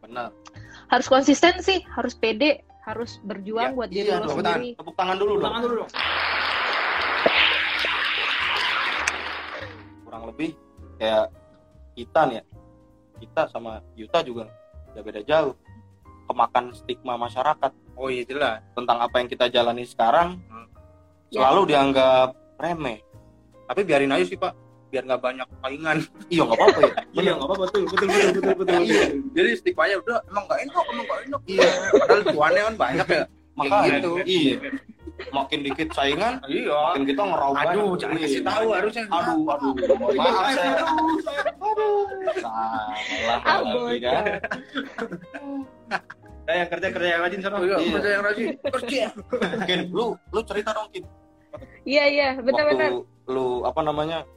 [0.00, 0.32] Benar.
[0.88, 4.74] Harus konsisten sih harus pede harus berjuang Ya, buat diri iya lo sendiri.
[4.74, 5.44] Tepuk tangan dulu dong.
[5.46, 5.90] tangan dulu dong.
[10.04, 10.50] Kurang lebih
[10.98, 11.26] kayak
[11.94, 12.44] kita nih ya.
[13.22, 14.50] Kita sama Yuta juga
[14.92, 15.54] udah beda jauh.
[16.26, 17.72] Kemakan stigma masyarakat.
[17.94, 18.64] Oh iya jelas.
[18.74, 20.66] Tentang apa yang kita jalani sekarang Hmm.
[21.30, 23.00] selalu dianggap remeh
[23.66, 24.52] tapi biarin aja sih pak.
[24.92, 25.98] Biar nggak banyak saingan.
[26.32, 26.92] Iya nggak apa-apa ya.
[27.12, 29.02] Iya nggak apa betul betul betul betul betul iya.
[29.32, 31.40] Jadi stigmanya udah emang nggak enak emang nggak enak.
[31.48, 31.68] Iya.
[31.96, 33.22] Padahal tuannya kan banyak ya.
[33.52, 33.88] Makanya.
[34.00, 34.10] gitu.
[34.24, 34.54] iya.
[35.22, 36.72] Makin dikit saingan iya.
[36.72, 38.24] makin kita ngeraup aduh jangan Iya.
[38.26, 39.04] kasih tahu harusnya.
[39.06, 39.72] Aduh aduh
[40.16, 40.74] maaf saya.
[42.42, 44.24] Salah Ah, lagi kan
[46.42, 47.54] Nah, yang kerja kerja yang rajin sana.
[47.54, 47.92] Oh, iya, Iya.
[47.94, 48.46] kerja yang rajin.
[48.58, 49.04] Kerja.
[49.62, 51.04] Kin lu lu cerita dong Kin
[51.86, 52.28] Iya iya.
[52.34, 52.90] Waktu benar-benar.
[53.32, 54.28] Lu apa namanya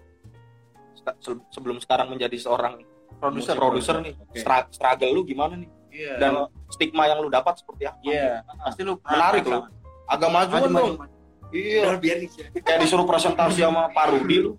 [1.51, 2.81] sebelum sekarang menjadi seorang
[3.19, 3.53] produser.
[3.59, 5.69] produser nih stra- struggle lu gimana nih?
[5.95, 6.13] Iya.
[6.19, 6.31] Dan
[6.71, 7.99] stigma yang lu dapat seperti apa?
[8.03, 8.43] Iya.
[8.43, 9.67] Pasti lu menarik loh
[10.05, 10.93] agak Maju, dong maju,
[11.49, 11.97] iya.
[11.97, 12.17] Biar
[12.61, 14.53] kayak disuruh presentasi sama Pak Rudi lu.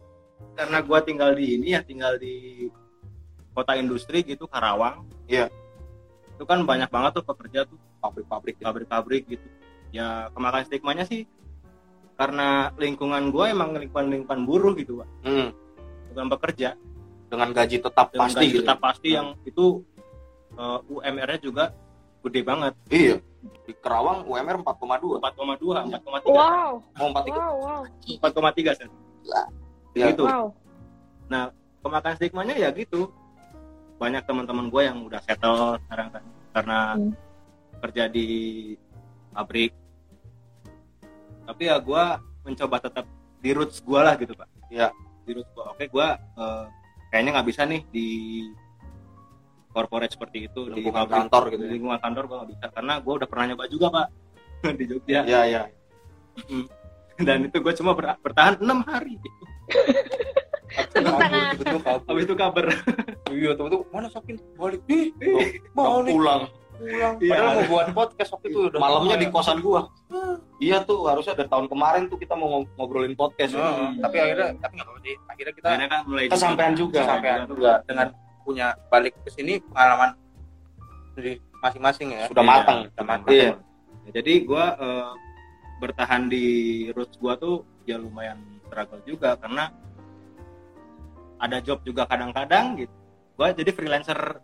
[0.56, 2.66] Karena gua tinggal di ini ya, tinggal di
[3.52, 5.04] kota industri gitu Karawang.
[5.28, 5.52] Iya.
[6.34, 7.78] Itu kan banyak banget tuh pekerja tuh.
[8.00, 8.66] Pabrik-pabrik gitu.
[8.66, 9.46] pabrik-pabrik gitu.
[9.94, 11.24] Ya kemakan stigmanya sih
[12.16, 15.08] karena lingkungan gua emang lingkungan-lingkungan buruh gitu, Pak.
[15.22, 15.48] Hmm,
[16.10, 16.70] Bukan pekerja.
[17.26, 19.16] dengan gaji tetap Dengan pasti gaji gitu tetap pasti Hmm.
[19.18, 19.64] yang itu
[20.54, 21.64] uh, UMR-nya juga
[22.22, 22.74] gede banget.
[22.88, 23.18] iya
[23.62, 26.22] di Kerawang UMR 4,2 4,2, 4,3.
[26.26, 28.90] Wow mau 4,3 wow wow 4,3 sen.
[29.92, 30.22] ya Gitu.
[30.22, 30.50] wow.
[31.82, 33.10] Kemakan stigmanya ya gitu.
[33.96, 37.12] Banyak teman-teman gue yang udah settle sekarang kan karena Hmm.
[37.82, 38.26] kerja di
[39.30, 39.70] pabrik.
[41.46, 42.04] Tapi ya gue
[42.42, 43.06] mencoba tetap
[43.38, 44.48] di roots gue lah gitu pak.
[44.68, 44.90] Iya.
[45.22, 45.64] Di roots gue.
[45.64, 46.64] Oke gue eh,
[47.08, 48.08] kayaknya nggak bisa nih di
[49.70, 51.16] corporate seperti itu di Lingkungan pabrik.
[51.20, 51.72] kantor gitu Di ya.
[51.76, 54.06] lingkungan kantor gue nggak bisa karena gue udah pernah nyoba juga pak
[54.80, 55.62] di Jogja ya ya
[57.20, 59.20] dan itu gue cuma ber- bertahan enam hari
[62.08, 62.64] habis itu kabar
[63.28, 65.12] iya tuh mana sokin balik ih
[65.76, 66.42] mau nih pulang
[66.76, 67.14] pulang.
[67.18, 67.30] Iya.
[67.32, 69.88] padahal mau buat podcast waktu itu udah malamnya di kosan gua.
[70.56, 73.52] Iya tuh harusnya dari tahun kemarin tuh kita mau ngob- ngobrolin podcast.
[73.52, 75.14] Ini tapi akhirnya tapi nggak apa-apa sih.
[75.26, 77.00] Akhirnya kita akhirnya kan mulai kesampaian juga.
[77.02, 77.72] Kesampaian juga.
[77.84, 78.06] Dengan
[78.40, 80.10] punya balik ke sini pengalaman
[81.12, 82.24] dari masing-masing ya.
[82.30, 82.78] Sudah Iya, matang.
[82.88, 83.30] sudah matang.
[83.32, 83.50] iya.
[84.06, 84.64] Ya, jadi gue
[85.76, 86.46] bertahan di
[86.94, 89.68] roots gue tuh ya lumayan struggle juga karena
[91.36, 92.94] ada job juga kadang-kadang gitu.
[93.36, 94.40] Gue jadi freelancer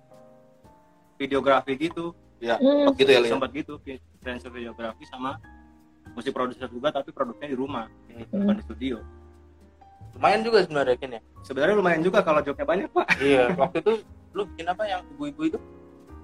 [1.16, 2.12] videografi gitu
[2.52, 2.90] Hmm.
[2.92, 3.33] gitu ya Lin?
[3.33, 5.38] sempat gitu freelancer videografi sama
[6.12, 8.42] musik produser juga tapi produknya di rumah Hmm.
[8.42, 8.96] bukan di studio
[10.12, 13.92] lumayan juga sebenarnya Ken ya sebenarnya lumayan juga kalau jobnya banyak pak iya waktu itu
[14.33, 15.59] lu bikin apa yang ibu-ibu itu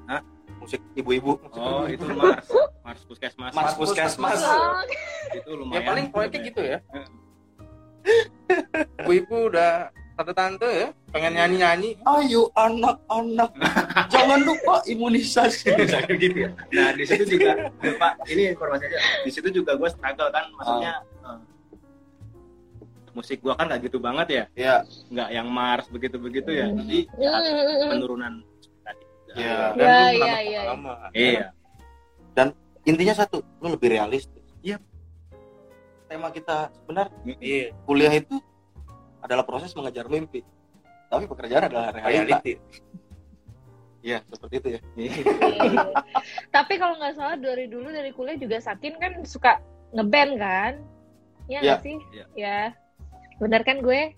[0.05, 0.21] Hah?
[0.59, 2.05] musik ibu-ibu musik oh ibu-ibu.
[2.05, 2.47] itu mars
[2.83, 4.41] mars puskesmas Mars Puskesmas.
[4.41, 4.81] Oh,
[5.31, 6.79] itu ya lumayan paling proyeknya gitu ya
[8.99, 13.55] ibu-ibu udah tante-tante ya pengen nyanyi-nyanyi ayo anak-anak
[14.13, 16.51] jangan lupa imunisasi Misalnya gitu ya.
[16.75, 18.99] Nah di situ juga Pak ini informasi aja.
[19.23, 21.39] Di situ juga gue struggle kan, maksudnya eh,
[23.15, 24.75] musik gue kan nggak gitu banget ya, ya
[25.07, 26.67] nggak yang Mars begitu begitu ya.
[26.67, 27.33] Jadi ya,
[27.95, 28.43] penurunan
[28.83, 29.05] tadi.
[29.39, 29.55] Iya.
[29.79, 30.61] dan Ya, lu iya, menambah iya.
[30.67, 31.11] pengalaman.
[31.15, 31.47] Iya.
[32.89, 34.83] intinya satu lu lebih realistis Iya.
[36.09, 38.41] tema kita sebenarnya iya kuliah itu
[39.25, 40.43] adalah proses mengejar mimpi
[41.09, 42.41] tapi pekerjaan adalah realita
[44.05, 45.11] iya seperti itu ya Iya.
[46.55, 49.59] Tapi kalau nggak salah dari dulu dari kuliah juga Sakin kan suka
[49.91, 50.73] ngeband kan?
[51.51, 51.97] Iya nggak sih?
[52.15, 52.25] Iya.
[52.39, 52.61] Ya.
[53.43, 54.15] Bener kan gue?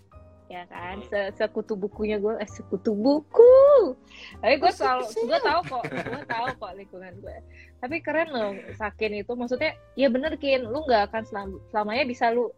[0.50, 3.94] Ya kan, Se sekutu bukunya gue, eh sekutu buku.
[4.42, 7.38] Tapi gue selalu, gue tahu kok, gue tahu kok lingkungan gue.
[7.78, 12.34] Tapi keren loh, Sakin itu, maksudnya, ya bener kin, lu nggak akan selam selamanya bisa
[12.34, 12.50] lu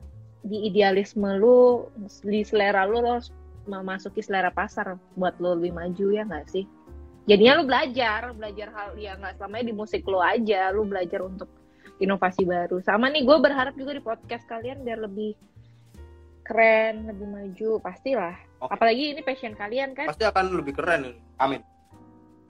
[0.43, 1.87] di idealisme lu,
[2.27, 3.31] di selera lu, harus
[3.67, 6.67] memasuki selera pasar buat lu lebih maju ya nggak sih?
[7.27, 11.47] jadinya lu belajar belajar hal yang nggak selamanya di musik lu aja lu belajar untuk
[12.03, 15.39] inovasi baru sama nih gue berharap juga di podcast kalian biar lebih
[16.43, 18.75] keren lebih maju pastilah Oke.
[18.75, 21.63] apalagi ini passion kalian kan pasti akan lebih keren ini Amin.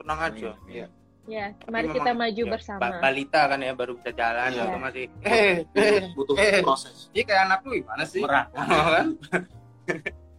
[0.01, 0.89] tenang aja Iya.
[1.23, 2.79] Ya mari kita maju ya, bersama.
[2.83, 4.59] Ba- balita kan ya baru bisa jalan Iya.
[4.59, 6.59] gitu masih eh eh butuh Eh.
[6.59, 7.07] proses.
[7.11, 8.19] Ini kayak anak lu gimana sih?
[8.19, 8.45] Merah.
[8.99, 9.07] kan?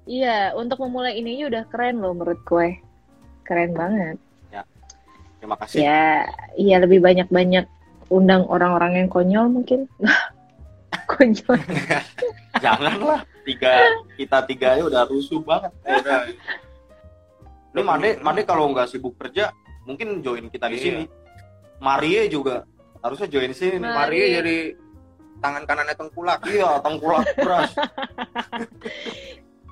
[0.05, 2.77] Iya untuk memulai ini udah keren loh menurut gue.
[3.42, 4.16] Keren banget.
[5.40, 5.77] Terima kasih.
[5.85, 6.25] Ya
[6.57, 7.68] iya lebih banyak banyak
[8.09, 9.85] undang orang-orang yang konyol mungkin.
[11.05, 11.61] Konyol.
[12.61, 13.73] Janganlah tiga
[14.16, 15.68] kita tiga ya udah rusuh banget.
[15.85, 16.33] Udah.
[17.77, 19.53] Ini Made Made kalau nggak sibuk kerja
[19.85, 20.83] mungkin join kita di Iya.
[20.83, 21.05] sini.
[21.79, 22.64] Marie juga.
[22.99, 23.77] Harusnya join sini.
[23.77, 24.73] Ma- Maria jadi
[25.38, 26.40] tangan kanannya tengkulak.
[26.44, 27.70] Iya tengkulak beras.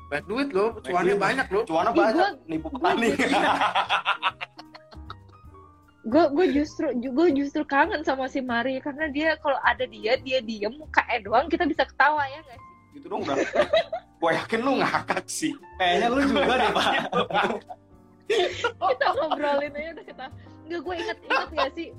[0.07, 1.65] Banyak duit loh cuannya banyak loh.
[1.65, 2.13] Cuana Ih, banyak.
[2.15, 3.09] Gua- nipu petani.
[6.03, 10.43] gue gue justru gue justru kangen sama si Mari karena dia kalau ada dia dia
[10.43, 12.71] diem mukanya doang kita bisa ketawa ya nggak sih?
[12.93, 13.39] Gitu dong udah
[14.19, 15.55] gue yakin lu ngakak sih.
[15.79, 16.93] Kayaknya lu juga deh Pak.
[18.91, 20.27] kita ngobrolin aja udah kita
[20.63, 21.91] nggak gue inget inget nggak sih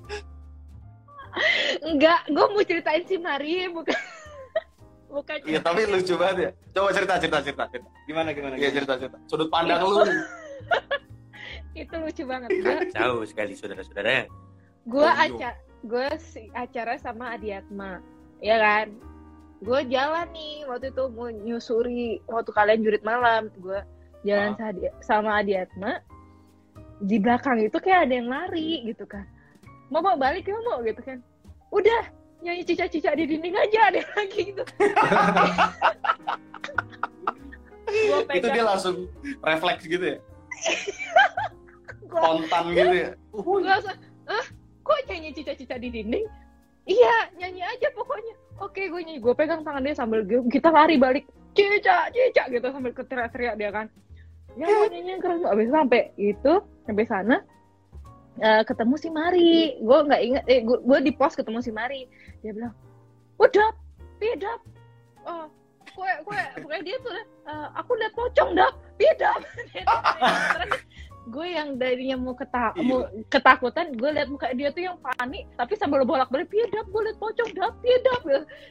[1.82, 3.98] Enggak, gue mau ceritain si Mari bukan
[5.14, 6.50] bukan Iya tapi lucu banget ya.
[6.72, 7.90] Coba cerita cerita cerita cerita.
[8.06, 8.54] Gimana gimana?
[8.54, 9.18] Iya cerita cerita.
[9.26, 9.98] Sudut pandang lu
[11.74, 14.30] itu lucu banget gue Jauh sekali saudara-saudara.
[14.84, 15.26] gue Oh, iya.
[15.26, 16.08] acara gue
[16.54, 17.98] acara sama Adiatma
[18.38, 18.94] ya kan
[19.58, 23.80] gue jalan nih waktu itu mau nyusuri waktu kalian jurit malam gue
[24.22, 24.70] jalan Ah.
[24.70, 25.98] sa- sama Adiatma
[27.04, 29.28] di belakang itu kayak ada yang lari gitu kan.
[29.92, 31.20] Mau mau balik ya mau gitu kan.
[31.70, 32.08] Udah
[32.40, 34.64] nyanyi cicak-cicak di dinding aja ada lagi gitu.
[38.34, 39.06] Itu dia langsung
[39.44, 40.20] refleks gitu ya.
[42.14, 43.12] gue Spontan gitu ya.
[43.18, 43.98] gue langsung
[44.30, 44.46] ah
[44.84, 46.26] kok nyanyi cicak-cicak di dinding?
[46.88, 48.36] Iya nyanyi aja pokoknya.
[48.64, 49.20] Oke gue nyanyi.
[49.20, 51.28] Gue pegang tangan dia sambil kita lari balik.
[51.54, 53.92] Cicak cicak gitu sambil teriak-teriak dia kan
[54.60, 56.54] ya yang keras abis sampai itu
[56.86, 57.38] sampai sana
[58.42, 59.78] eh, ketemu si Mari.
[59.82, 62.06] Gue nggak inget eh gue, di pos ketemu si Mari.
[62.42, 62.74] Dia bilang
[63.42, 63.70] udah
[64.22, 64.54] beda
[65.28, 65.46] oh
[65.94, 69.32] kue kue kue dia tuh eh, aku lihat pocong dah beda
[71.26, 72.84] gue yang darinya mau keta Iya.
[72.84, 77.02] mau ketakutan gue lihat muka dia tuh yang panik tapi sambil bolak balik beda gue
[77.02, 78.14] lihat pocong dah beda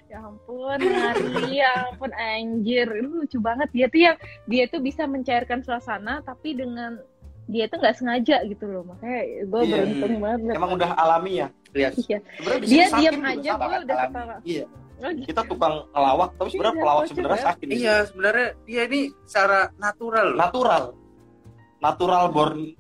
[0.07, 1.25] ya ampun Mari
[1.59, 6.53] ya ampun anjir Itu lucu banget dia tuh yang dia tuh bisa mencairkan suasana tapi
[6.53, 7.01] dengan
[7.45, 9.73] dia tuh nggak sengaja gitu loh makanya gue Iya.
[9.75, 11.49] beruntung banget Emang udah alami ya.
[11.73, 11.88] Iya.
[11.97, 12.19] Iya.
[12.62, 14.07] Dia diam juga aja gue kan, udah alami.
[14.07, 14.65] ketawa Iya.
[15.03, 15.27] oh, gitu.
[15.27, 17.47] Kita tukang ngelawak, tapi sebenarnya Iya, pelawak sebenarnya ya.
[17.49, 17.67] sakit.
[17.67, 20.29] Iya, sebenarnya dia ini secara natural.
[20.37, 20.83] Natural.
[21.83, 22.79] Natural born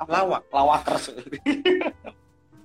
[0.00, 0.44] Lawak.
[0.48, 1.04] lawakers.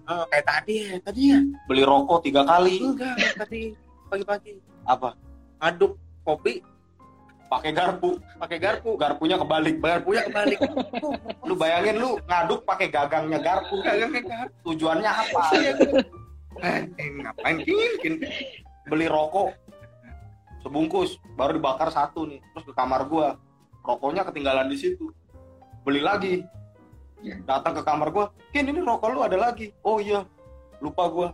[0.06, 1.42] Oh, kayak tadi ya, tadi ya.
[1.66, 2.78] Beli rokok tiga kali.
[2.78, 3.74] Enggak, tadi
[4.06, 5.18] pagi-pagi Apa?
[5.58, 6.62] aduk kopi
[7.50, 8.22] Pakai garpu.
[8.38, 9.02] pakai garpu.
[9.02, 9.82] Garpunya kebalik.
[9.82, 10.62] Garpunya kebalik.
[11.42, 13.82] Lu bayangin lu ngaduk pakai gagangnya garpu.
[13.82, 14.58] Gagang kayak garpu.
[14.62, 15.42] Tujuannya apa?
[16.62, 16.86] Eh,
[17.20, 18.22] ngapain kin?
[18.86, 19.58] Beli rokok
[20.62, 23.36] sebungkus baru dibakar satu nih terus ke kamar gua
[23.82, 25.10] rokoknya ketinggalan di situ
[25.86, 26.42] beli lagi
[27.46, 30.26] datang ke kamar gua kin ini rokok lu ada lagi oh iya
[30.82, 31.30] lupa gua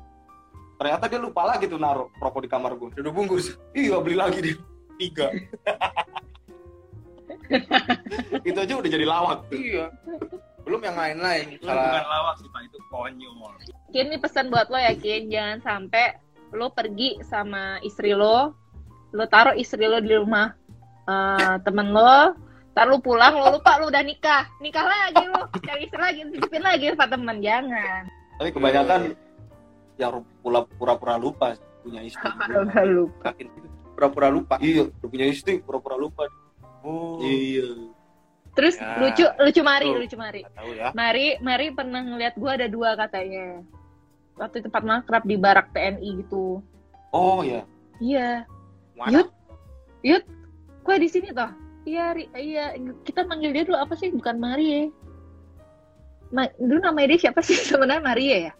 [0.75, 3.55] ternyata dia lupa lagi tuh naruh rokok di kamar gua Udah bungkus.
[3.71, 4.55] iya beli lagi dia
[4.99, 5.31] tiga
[8.47, 9.59] itu aja udah jadi lawak tuh.
[9.59, 9.85] Iya.
[10.63, 11.57] Belum yang lain-lain.
[11.57, 12.07] Itu bukan Salah.
[12.07, 13.53] lawak sih pak, itu konyol.
[13.91, 16.15] Kin ini pesan buat lo ya Kin jangan sampai
[16.55, 18.55] lo pergi sama istri lo
[19.11, 20.55] lo taruh istri lo di rumah
[21.07, 22.35] eh, temen lo
[22.71, 26.63] ntar lu pulang lo lupa lo udah nikah nikah lagi lo cari istri lagi titipin
[26.63, 28.01] lagi sama temen jangan
[28.39, 29.01] tapi kebanyakan
[29.95, 32.23] yang pura- pura-pura lupa punya istri
[32.63, 33.29] udah lupa
[33.91, 34.55] pura-pura lupa.
[34.57, 36.25] iya udah punya istri pura-pura lupa
[36.81, 37.21] Oh.
[37.21, 37.93] iya
[38.57, 38.97] terus Ya.
[38.97, 40.01] lucu lucu mari Tuh.
[40.01, 40.89] lucu mari tahu ya.
[40.91, 43.61] Mari, Mari pernah ngeliat gue ada dua katanya.
[44.33, 46.57] Waktu itu tempat makrab di barak TNI gitu.
[47.13, 47.61] oh ya
[48.01, 48.49] Iya.
[48.97, 49.13] Mana?
[49.13, 49.27] Yud,
[50.01, 50.23] Yud,
[50.81, 51.53] kue di sini toh?
[51.81, 52.65] Iya, iya.
[53.01, 54.13] Kita manggil dia dulu apa sih?
[54.13, 54.83] Bukan Mari ya.
[56.31, 58.53] Ma- dulu namanya dia siapa sih sebenarnya Maria ya?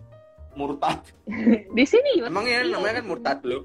[0.51, 0.99] murtad
[1.79, 2.19] Di sini.
[2.19, 2.75] Emang ya Iya.
[2.75, 3.63] namanya kan murtad lo.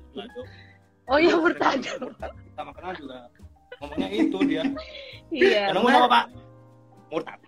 [1.10, 1.82] Oh iya murtad.
[1.82, 3.26] pertama kenal juga
[3.82, 4.62] ngomongnya itu dia.
[5.34, 5.74] iya.
[5.74, 6.24] Ngomong apa pak?
[7.10, 7.40] Murtad.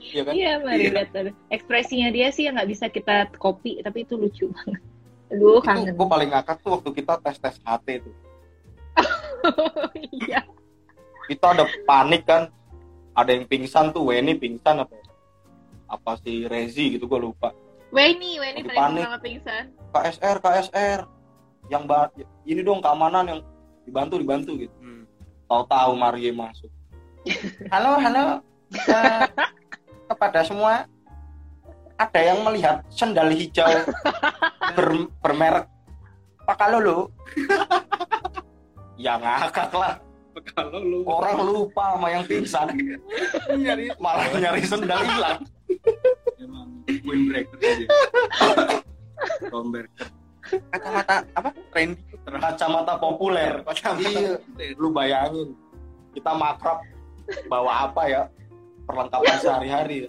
[0.00, 1.30] iya kan Iya, Mari lihat ada.
[1.52, 4.80] Ekspresinya dia sih yang nggak bisa kita copy, tapi itu lucu banget.
[5.32, 8.14] Aduh, itu gue paling ngakak tuh waktu kita tes tes HT tuh
[10.10, 10.40] Iya.
[11.24, 12.52] kita ada panik kan
[13.12, 15.04] ada yang pingsan tuh Weni pingsan apa ya?
[15.86, 17.52] apa si Rezi gitu gue lupa
[17.88, 19.06] Weni, Weni panik.
[19.06, 19.64] pertama pingsan.
[19.90, 21.00] KSR KSR
[21.66, 22.10] yang ba-
[22.42, 23.40] ini dong keamanan yang
[23.82, 25.04] dibantu dibantu gitu Hmm.
[25.46, 26.68] tahu-tahu Marie masuk
[27.72, 28.24] halo halo
[28.74, 29.26] Eh,
[30.04, 30.88] kepada semua
[31.94, 33.70] ada yang melihat sendal hijau
[34.74, 35.70] ber- bermerek
[36.42, 37.14] Pakalolo
[38.98, 39.94] ya ngakak lah
[40.34, 42.74] Kalau lu orang lupa sama yang pingsan
[43.54, 45.46] nyari malah nyari sendal hilang
[46.42, 47.86] Emang windbreaker aja.
[50.74, 51.50] Kacamata apa?
[51.72, 52.02] Trendy.
[52.24, 54.08] kacamata populer Kacamata.
[54.10, 54.34] iya
[54.76, 55.54] lu bayangin
[56.16, 56.80] kita makrab
[57.48, 58.22] bawa apa ya
[58.84, 60.08] perlengkapan sehari-hari ya.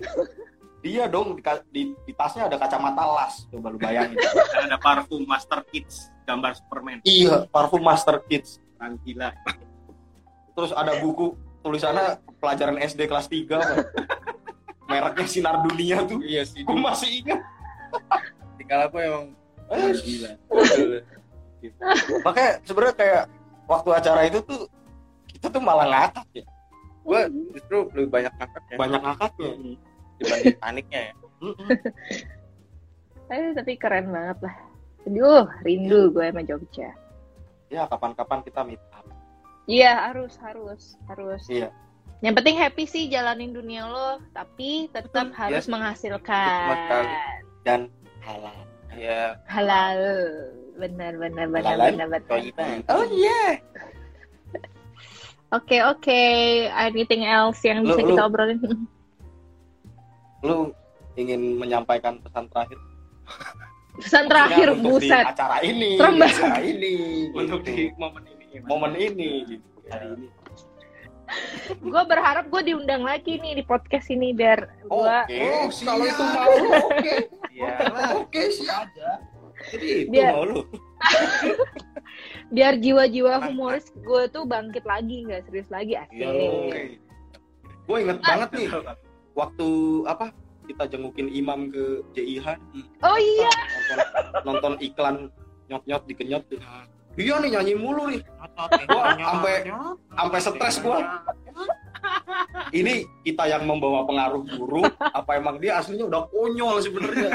[0.84, 4.16] iya dong di, di, di tasnya ada kacamata las coba lu bayangin
[4.64, 7.00] ada parfum Master Kids gambar Superman.
[7.08, 9.30] iya parfum Master Kids Orang gila.
[10.54, 12.06] terus ada buku tulisannya
[12.38, 13.76] pelajaran SD kelas 3 apa?
[14.86, 16.62] mereknya sinar dunia tuh Iya sih.
[16.62, 17.42] gue masih ingat
[18.56, 19.26] Tinggal aku emang
[19.66, 20.32] Orang gila.
[22.22, 23.24] makanya sebenarnya kayak
[23.66, 24.70] waktu acara itu tuh
[25.28, 26.46] kita tuh malah ngakak ya
[27.02, 27.20] gue
[27.52, 29.50] justru lebih banyak ngakak ya banyak ngakaknya
[30.16, 31.14] dibanding paniknya ya.
[33.26, 34.56] Eh, tapi keren banget lah.
[35.10, 36.94] Aduh, rindu gue sama Jogja.
[37.76, 39.04] Ya kapan-kapan kita meet up
[39.66, 41.42] Iya harus harus harus.
[41.50, 41.74] Iya.
[42.22, 45.72] Yang penting happy sih jalanin dunia lo, tapi tetap Betul, harus yes.
[45.74, 46.66] menghasilkan.
[46.70, 47.06] Betul
[47.66, 47.82] dan
[48.22, 48.58] halal
[48.94, 50.00] ya Halal.
[50.78, 52.86] Benar benar benar benar benar.
[52.94, 53.58] Oh iya
[55.58, 56.22] Oke oke.
[56.70, 58.60] Anything else yang Lu- bisa lu- kita obrolin?
[60.46, 60.70] lu
[61.18, 62.78] ingin menyampaikan pesan terakhir
[63.98, 65.26] Pesan terakhir, untuk di buset.
[65.26, 66.36] acara ini Serem di banget.
[66.38, 66.94] acara ini
[67.38, 67.70] untuk gitu.
[67.70, 69.68] di momen ini momen ini gitu.
[69.88, 70.28] hari ini
[71.82, 75.42] Gue berharap gue diundang lagi nih di podcast ini biar gue Oke,
[75.82, 76.54] kalau itu mau
[76.86, 77.14] oke.
[77.50, 77.74] Iya.
[78.16, 78.86] Oke, siap.
[79.68, 80.62] Jadi itu Dia- mau lu.
[82.56, 86.14] biar jiwa-jiwa humoris gue tuh bangkit lagi nggak serius lagi asik.
[86.14, 87.02] Iya,
[87.84, 88.68] Gue inget banget nih
[89.40, 89.68] waktu
[90.06, 90.30] apa
[90.66, 92.48] kita jengukin imam ke JIH
[93.02, 93.52] Oh iya.
[93.54, 94.00] nonton,
[94.44, 95.16] nonton iklan
[95.66, 96.60] nyot-nyot dikenyot tuh.
[97.16, 98.22] Iya nih nyanyi mulu nih.
[98.86, 99.64] Gua sampai-
[100.12, 101.00] sampai stres gua.
[102.70, 107.32] Ini kita yang membawa pengaruh buruk apa emang dia aslinya udah konyol sebenarnya.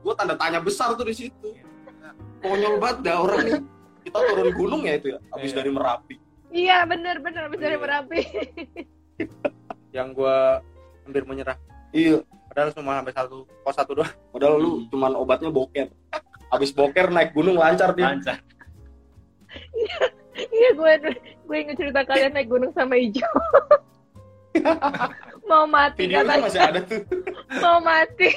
[0.00, 1.48] Gue tanda tanya besar tuh di situ.
[2.38, 3.54] Konyol banget dah orang nih.
[4.04, 5.56] Kita turun gunung ya itu ya, habis Iya.
[5.56, 6.14] dari Merapi.
[6.52, 7.78] Iya bener bener bener Iya.
[7.80, 8.20] merapi.
[9.90, 10.58] yang gua
[11.02, 11.56] hampir menyerah
[11.90, 12.20] Iya,
[12.54, 13.36] padahal cuma sampai satu
[13.66, 15.90] pos satu doang padahal lu cuman obatnya boker.
[16.54, 18.14] Habis boker naik gunung lancar dia.
[18.14, 18.38] Lancar.
[20.34, 20.92] Iya gue
[21.46, 23.30] gue inget cerita kalian naik gunung sama hijau.
[25.50, 27.02] mau mati katanya masih ada tuh.
[27.62, 28.30] mau mati.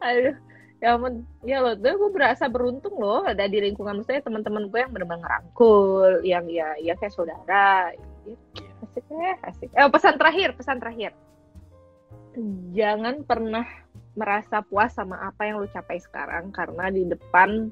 [0.00, 0.36] Aduh,
[0.80, 4.92] ya ampun, ya loh, gue berasa beruntung loh ada di lingkungan saya teman-teman gue yang
[4.96, 7.92] benar-benar ngerangkul, yang ya ya kayak saudara.
[8.80, 9.68] Asik ya, asik.
[9.70, 11.12] Eh, pesan terakhir, pesan terakhir.
[12.72, 13.66] Jangan pernah
[14.14, 17.70] merasa puas sama apa yang lu capai sekarang karena di depan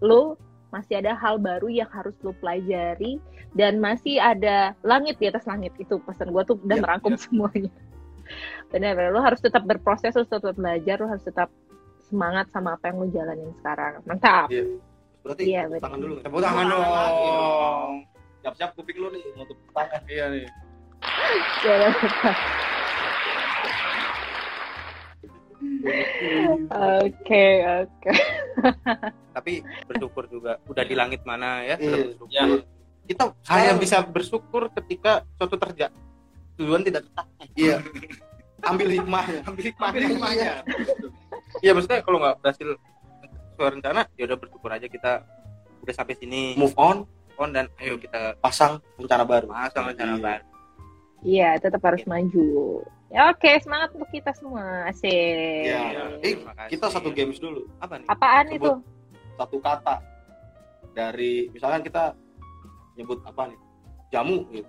[0.00, 0.36] lu
[0.68, 3.20] masih ada hal baru yang harus lu pelajari
[3.52, 7.68] dan masih ada langit di atas langit itu pesan gue tuh udah Iya, merangkum semuanya
[8.72, 11.48] benar-benar lu harus tetap berproses lu tetap belajar lu harus tetap
[12.08, 14.48] semangat sama apa yang lu jalanin sekarang mantap
[15.22, 15.84] Berarti Iya, tepuk betul.
[15.86, 16.14] tangan dulu.
[16.18, 17.92] tepuk tangan dong
[18.42, 20.00] Siap-siap kuping lu nih tepuk tangan.
[20.06, 20.46] iya nih
[21.62, 21.76] Ya,
[27.00, 27.46] oke
[27.80, 28.10] oke
[29.32, 29.52] tapi
[29.84, 31.80] bersyukur juga udah di langit mana ya Iya.
[31.80, 32.28] sudah bersyukur.
[32.30, 32.44] Ya.
[33.02, 35.94] kita hanya bisa bersyukur ketika suatu terjadi
[36.54, 37.76] tujuan tidak tetap Iya.
[38.62, 39.42] Ambil hikmahnya.
[39.42, 40.50] ambil Ambil hikmahnya.
[41.58, 42.68] iya maksudnya kalau nggak berhasil
[43.52, 45.12] sesuai rencana ya udah bersyukur aja kita
[45.82, 47.02] udah sampai sini Move on,
[47.34, 49.46] on dan ayo kita pasang rencana baru.
[49.48, 50.20] pasang rencana Iya.
[50.20, 50.42] baru
[51.22, 56.18] iya tetap harus maju ya oke semangat untuk kita semua asik Iya.
[56.18, 56.68] Eh, Terima kasih.
[56.70, 57.66] kita satu games dulu.
[57.78, 58.58] apa nih apaan Sebut.
[58.58, 58.70] itu
[59.32, 59.94] Satu kata
[60.90, 62.12] dari misalkan kita
[62.92, 63.58] nyebut apa nih?
[64.10, 64.68] Jamu gitu.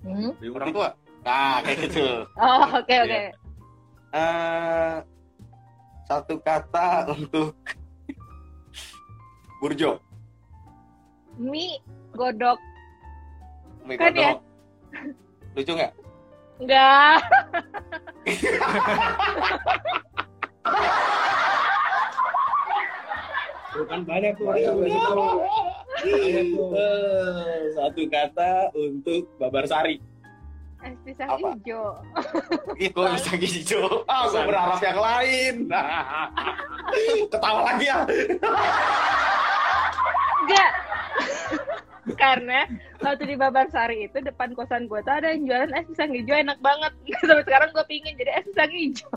[0.00, 0.30] Hmm?
[0.50, 0.88] orang tua
[1.20, 2.06] Nah, kayak gitu.
[2.32, 3.30] oh oke oke Iya.
[4.10, 4.96] Eh,
[6.04, 7.56] satu kata untuk
[9.58, 9.98] Burjo.
[11.38, 11.78] Mie
[12.12, 12.58] godok
[13.82, 14.34] Mie Kan ya?
[14.34, 14.38] godok.
[15.54, 15.92] Lucu nggak?
[16.58, 17.22] enggak
[23.70, 24.46] Bukan banyak tuh.
[24.48, 25.02] Banyak, Banyak banyak.
[25.06, 25.38] tuh.
[26.02, 26.68] Banyak tuh.
[26.74, 29.96] Eh, satu kata untuk Babarsari.
[30.78, 31.58] es pisang Apa?
[31.58, 31.90] hijau
[32.78, 34.06] Itu bisa hijau.
[34.06, 35.54] Ah, gue berharap yang lain.
[37.34, 37.98] Ketawa lagi ya.
[40.38, 40.70] enggak
[42.16, 42.64] karena
[43.04, 46.58] waktu di Babarsari itu depan kosan gue tuh ada yang jualan es pisang hijau enak
[46.64, 46.92] banget.
[47.28, 49.12] Sampai sekarang gue pingin jadi es pisang hijau.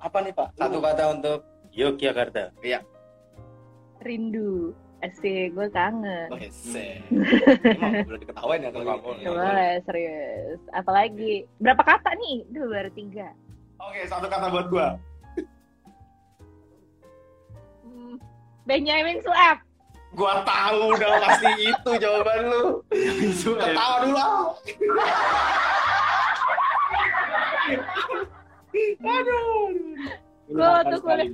[0.00, 0.48] Apa nih, Pak?
[0.56, 1.40] satu kata untuk
[1.76, 2.56] Yogyakarta.
[4.00, 4.72] Rindu.
[5.04, 6.32] Asik gue kangen.
[6.32, 6.40] Oh.
[7.68, 9.28] Emang boleh diketawain ya kalau Nggak gitu.
[9.28, 9.52] boleh.
[9.52, 10.60] Ya serius.
[10.72, 11.32] Apalagi?
[11.60, 12.48] Berapa kata nih?
[12.48, 13.28] Duh, baru tiga.
[13.76, 14.88] Oke, satu kata buat gua.
[17.84, 18.16] Hmm,
[18.64, 19.65] Benjamin Sueb
[20.16, 22.64] Gua tahu udah pasti itu jawaban lu.
[23.36, 24.16] Ketawa dulu.
[24.16, 24.40] ah.
[28.98, 29.68] Aduh.
[30.46, 31.28] Gua waktu kuliah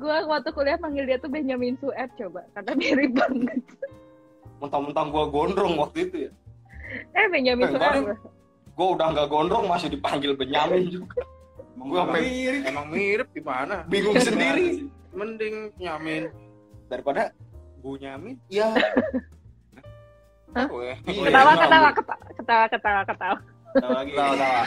[0.00, 3.60] gue waktu kuliah panggil dia tuh Benjamin Sueb coba karena mirip banget
[4.56, 6.30] Mentang-mentang gua gondrong waktu itu ya.
[7.12, 8.16] eh Benjamin Eh, Sueb
[8.72, 11.20] Gua udah nggak gondrong masih dipanggil Benyamin juga.
[11.76, 14.88] Gua sampai mirip emang mirip gimana bingung sendiri.
[15.12, 16.32] mending nyamin
[16.88, 17.28] Daripada
[17.80, 18.68] bunyamin ya
[20.50, 20.66] Hah?
[20.66, 20.98] Weh.
[21.06, 21.30] Iya.
[21.30, 23.02] ketawa ketawa ketawa ketawa ketawa.
[23.06, 23.38] Ketawa
[23.70, 24.12] Tahu lagi.
[24.18, 24.62] tahu tahu.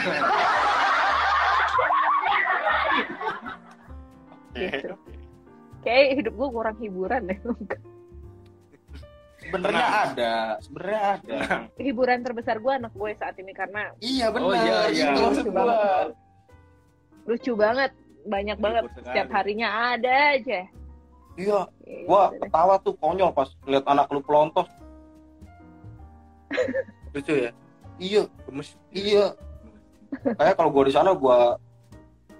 [4.56, 4.94] gitu.
[5.84, 7.38] Kayak hidup gue kurang hiburan deh
[9.44, 10.34] sebenarnya ada.
[10.64, 11.38] Sebenarnya ada.
[11.76, 14.48] Hiburan terbesar gue anak gue saat ini karena iya benar.
[14.48, 15.06] Oh, iya, iya.
[15.12, 15.76] itu maksud Lucu gua.
[17.28, 17.90] lucu banget.
[18.24, 18.82] Banyak banget.
[19.04, 20.64] setiap harinya ada aja
[21.36, 22.40] iya Gitu gua deh.
[22.40, 24.68] ketawa tuh konyol pas ngeliat anak lu pelontos.
[27.12, 27.50] Lucu ya?
[27.96, 28.68] Iya gemes.
[28.90, 29.34] Iya.
[30.32, 31.58] Kayak kalau gua di sana gua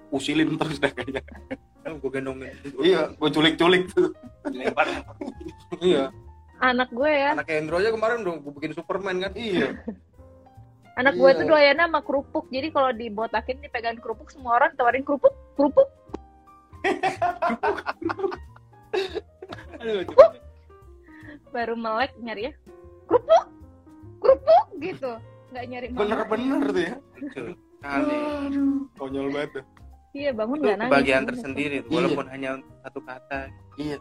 [0.09, 1.23] usilin terus deh kayaknya.
[1.95, 2.55] Gue gendongin.
[2.79, 4.15] Iya gua culik-culik tuh.
[5.81, 6.11] Iya.
[6.57, 7.35] Anak gue ya.
[7.35, 9.33] Anak Endro aja kemarin dong gue bikin Superman kan.
[9.35, 9.75] Iya.
[11.01, 11.37] Anak gue Iya.
[11.37, 15.91] tuh doyannya sama kerupuk jadi kalau dibotakin dipegang kerupuk semua orang tawarin kerupuk kerupuk
[19.81, 20.05] aduh
[21.55, 22.53] baru melek nyari ya.
[23.07, 23.45] Kerupuk.
[24.19, 25.13] Kerupuk gitu.
[25.55, 26.95] Nggak nyari bener-bener tuh ya.
[27.79, 28.17] Kali
[28.99, 29.65] konyol banget tuh.
[30.15, 31.31] Iya bangun itu nggak nangis kebahagiaan bangun.
[31.35, 31.91] tersendiri Iya.
[31.91, 32.51] walaupun hanya
[32.83, 33.41] satu kata.
[33.79, 33.97] Iya.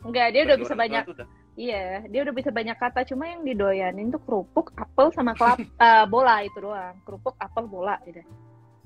[0.00, 1.26] Enggak, dia udah bisa banyak udah.
[1.54, 3.00] Iya dia udah bisa banyak kata.
[3.04, 6.96] Cuma yang didoyanin tuh kerupuk apel sama kelap eh, bola itu doang.
[7.04, 8.24] Kerupuk apel bola gitu.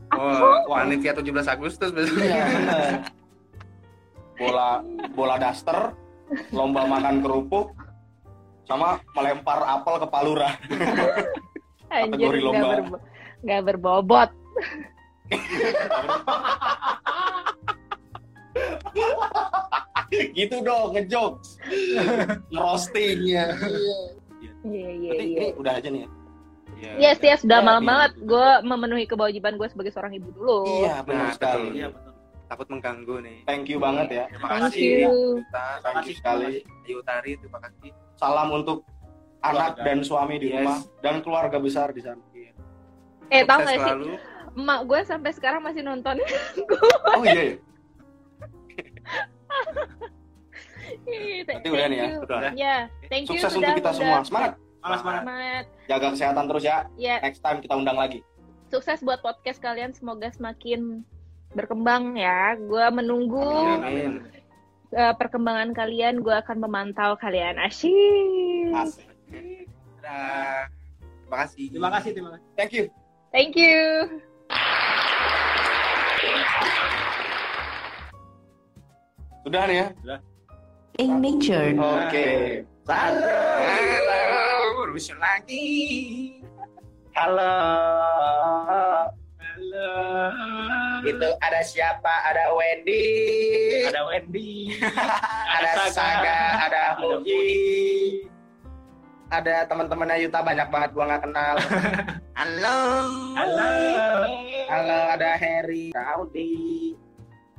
[0.08, 2.46] Oh panitia 17 Agustus biasanya iya.
[4.38, 4.80] bola
[5.12, 5.92] bola daster
[6.50, 7.74] lomba makan kerupuk
[8.64, 10.50] sama melempar apel ke palura
[11.90, 12.68] anjir Kategori lomba.
[12.70, 13.02] berbo-
[13.40, 14.30] nggak berbobot
[20.32, 21.60] gitu dong ngejokes
[22.48, 23.98] ngerostingnya iya
[24.64, 26.10] iya iya ini udah aja nih ya
[26.78, 26.94] Iya.
[26.94, 27.90] Yes, yes, sudah Ya, malam iya.
[27.90, 28.12] banget.
[28.22, 30.62] Gue memenuhi kewajiban gue sebagai seorang ibu dulu.
[30.78, 32.07] iya benar Nah, sekali iya betul
[32.48, 35.10] takut mengganggu nih thank you banget ya terima Thank kasih you.
[35.38, 36.46] Yuta thank you sekali
[36.82, 38.82] Ayu Utari terima kasih salam untuk
[39.38, 39.84] anak Keluarga.
[39.84, 40.54] dan suami di Yes.
[40.58, 42.22] rumah dan keluarga besar di sana
[43.28, 43.84] Eh, tau Sukses gak sih?
[43.84, 44.06] selalu
[44.50, 46.16] Emak gue sampai sekarang masih nonton.
[47.12, 47.56] oh iya ya
[50.98, 52.06] Berarti Berarti udah nih ya?
[52.18, 52.40] Udah.
[52.54, 52.76] Ya,
[53.06, 55.64] thank you sukses sudah untuk kita semua semangat malas banget Semangat.
[55.84, 58.20] jaga kesehatan terus ya Ya, next time kita undang lagi
[58.66, 59.90] sukses buat podcast kalian.
[59.90, 61.00] Semoga semakin
[61.52, 62.56] berkembang ya.
[62.58, 63.44] Gue menunggu
[63.80, 64.24] amin.
[64.88, 66.24] Eh, perkembangan kalian.
[66.24, 67.60] Gue akan memantau kalian.
[67.60, 68.72] Asyik.
[68.72, 69.08] asik.
[69.28, 71.64] Terima kasih.
[71.68, 72.46] Terima kasih terima kasih.
[72.56, 72.84] Thank you.
[73.32, 73.80] Thank you.
[79.48, 79.88] sudah nih ya?
[81.00, 81.72] In nature.
[81.80, 82.28] oke.
[82.84, 83.40] Halo.
[84.92, 85.64] Bisa lagi.
[87.16, 87.56] Halo.
[89.40, 90.57] Halo
[91.08, 92.14] itu ada siapa?
[92.28, 93.04] Ada Wendy.
[93.88, 94.76] Ada Wendy.
[95.58, 96.40] Ada Saga.
[96.68, 98.28] Ada Muji
[99.28, 101.54] ada teman-temannya Yuta banyak banget gua nggak kenal.
[102.38, 102.80] Halo.
[103.36, 103.70] Halo.
[104.72, 105.92] Halo ada Harry.
[105.92, 106.94] Audi.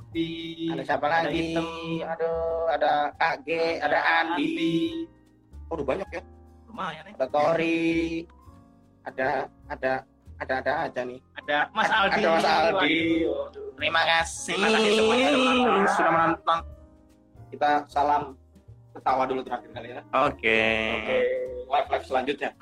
[0.09, 0.29] Di
[0.73, 1.53] ada siapa Ada lagi?
[1.53, 1.67] Item.
[2.01, 5.05] aduh ada Kak G ada Andi.
[5.69, 6.21] Oh udah banyak ya.
[6.65, 7.13] Lumayan ya.
[7.21, 8.25] Ada Tori.
[9.05, 9.29] Ada
[9.69, 9.93] ada
[10.39, 11.19] ada ada aja nih.
[11.43, 12.15] Ada Mas Aldi.
[12.15, 13.27] Ada Mas Aldi.
[13.27, 13.75] Waduh.
[13.75, 14.55] terima kasih.
[14.55, 15.83] Terima kasih semuanya teman-teman.
[15.91, 16.59] sudah menonton.
[17.49, 18.23] Kita salam
[18.95, 20.01] ketawa dulu terakhir kali ya.
[20.15, 20.63] Oke.
[21.69, 22.49] Live live selanjutnya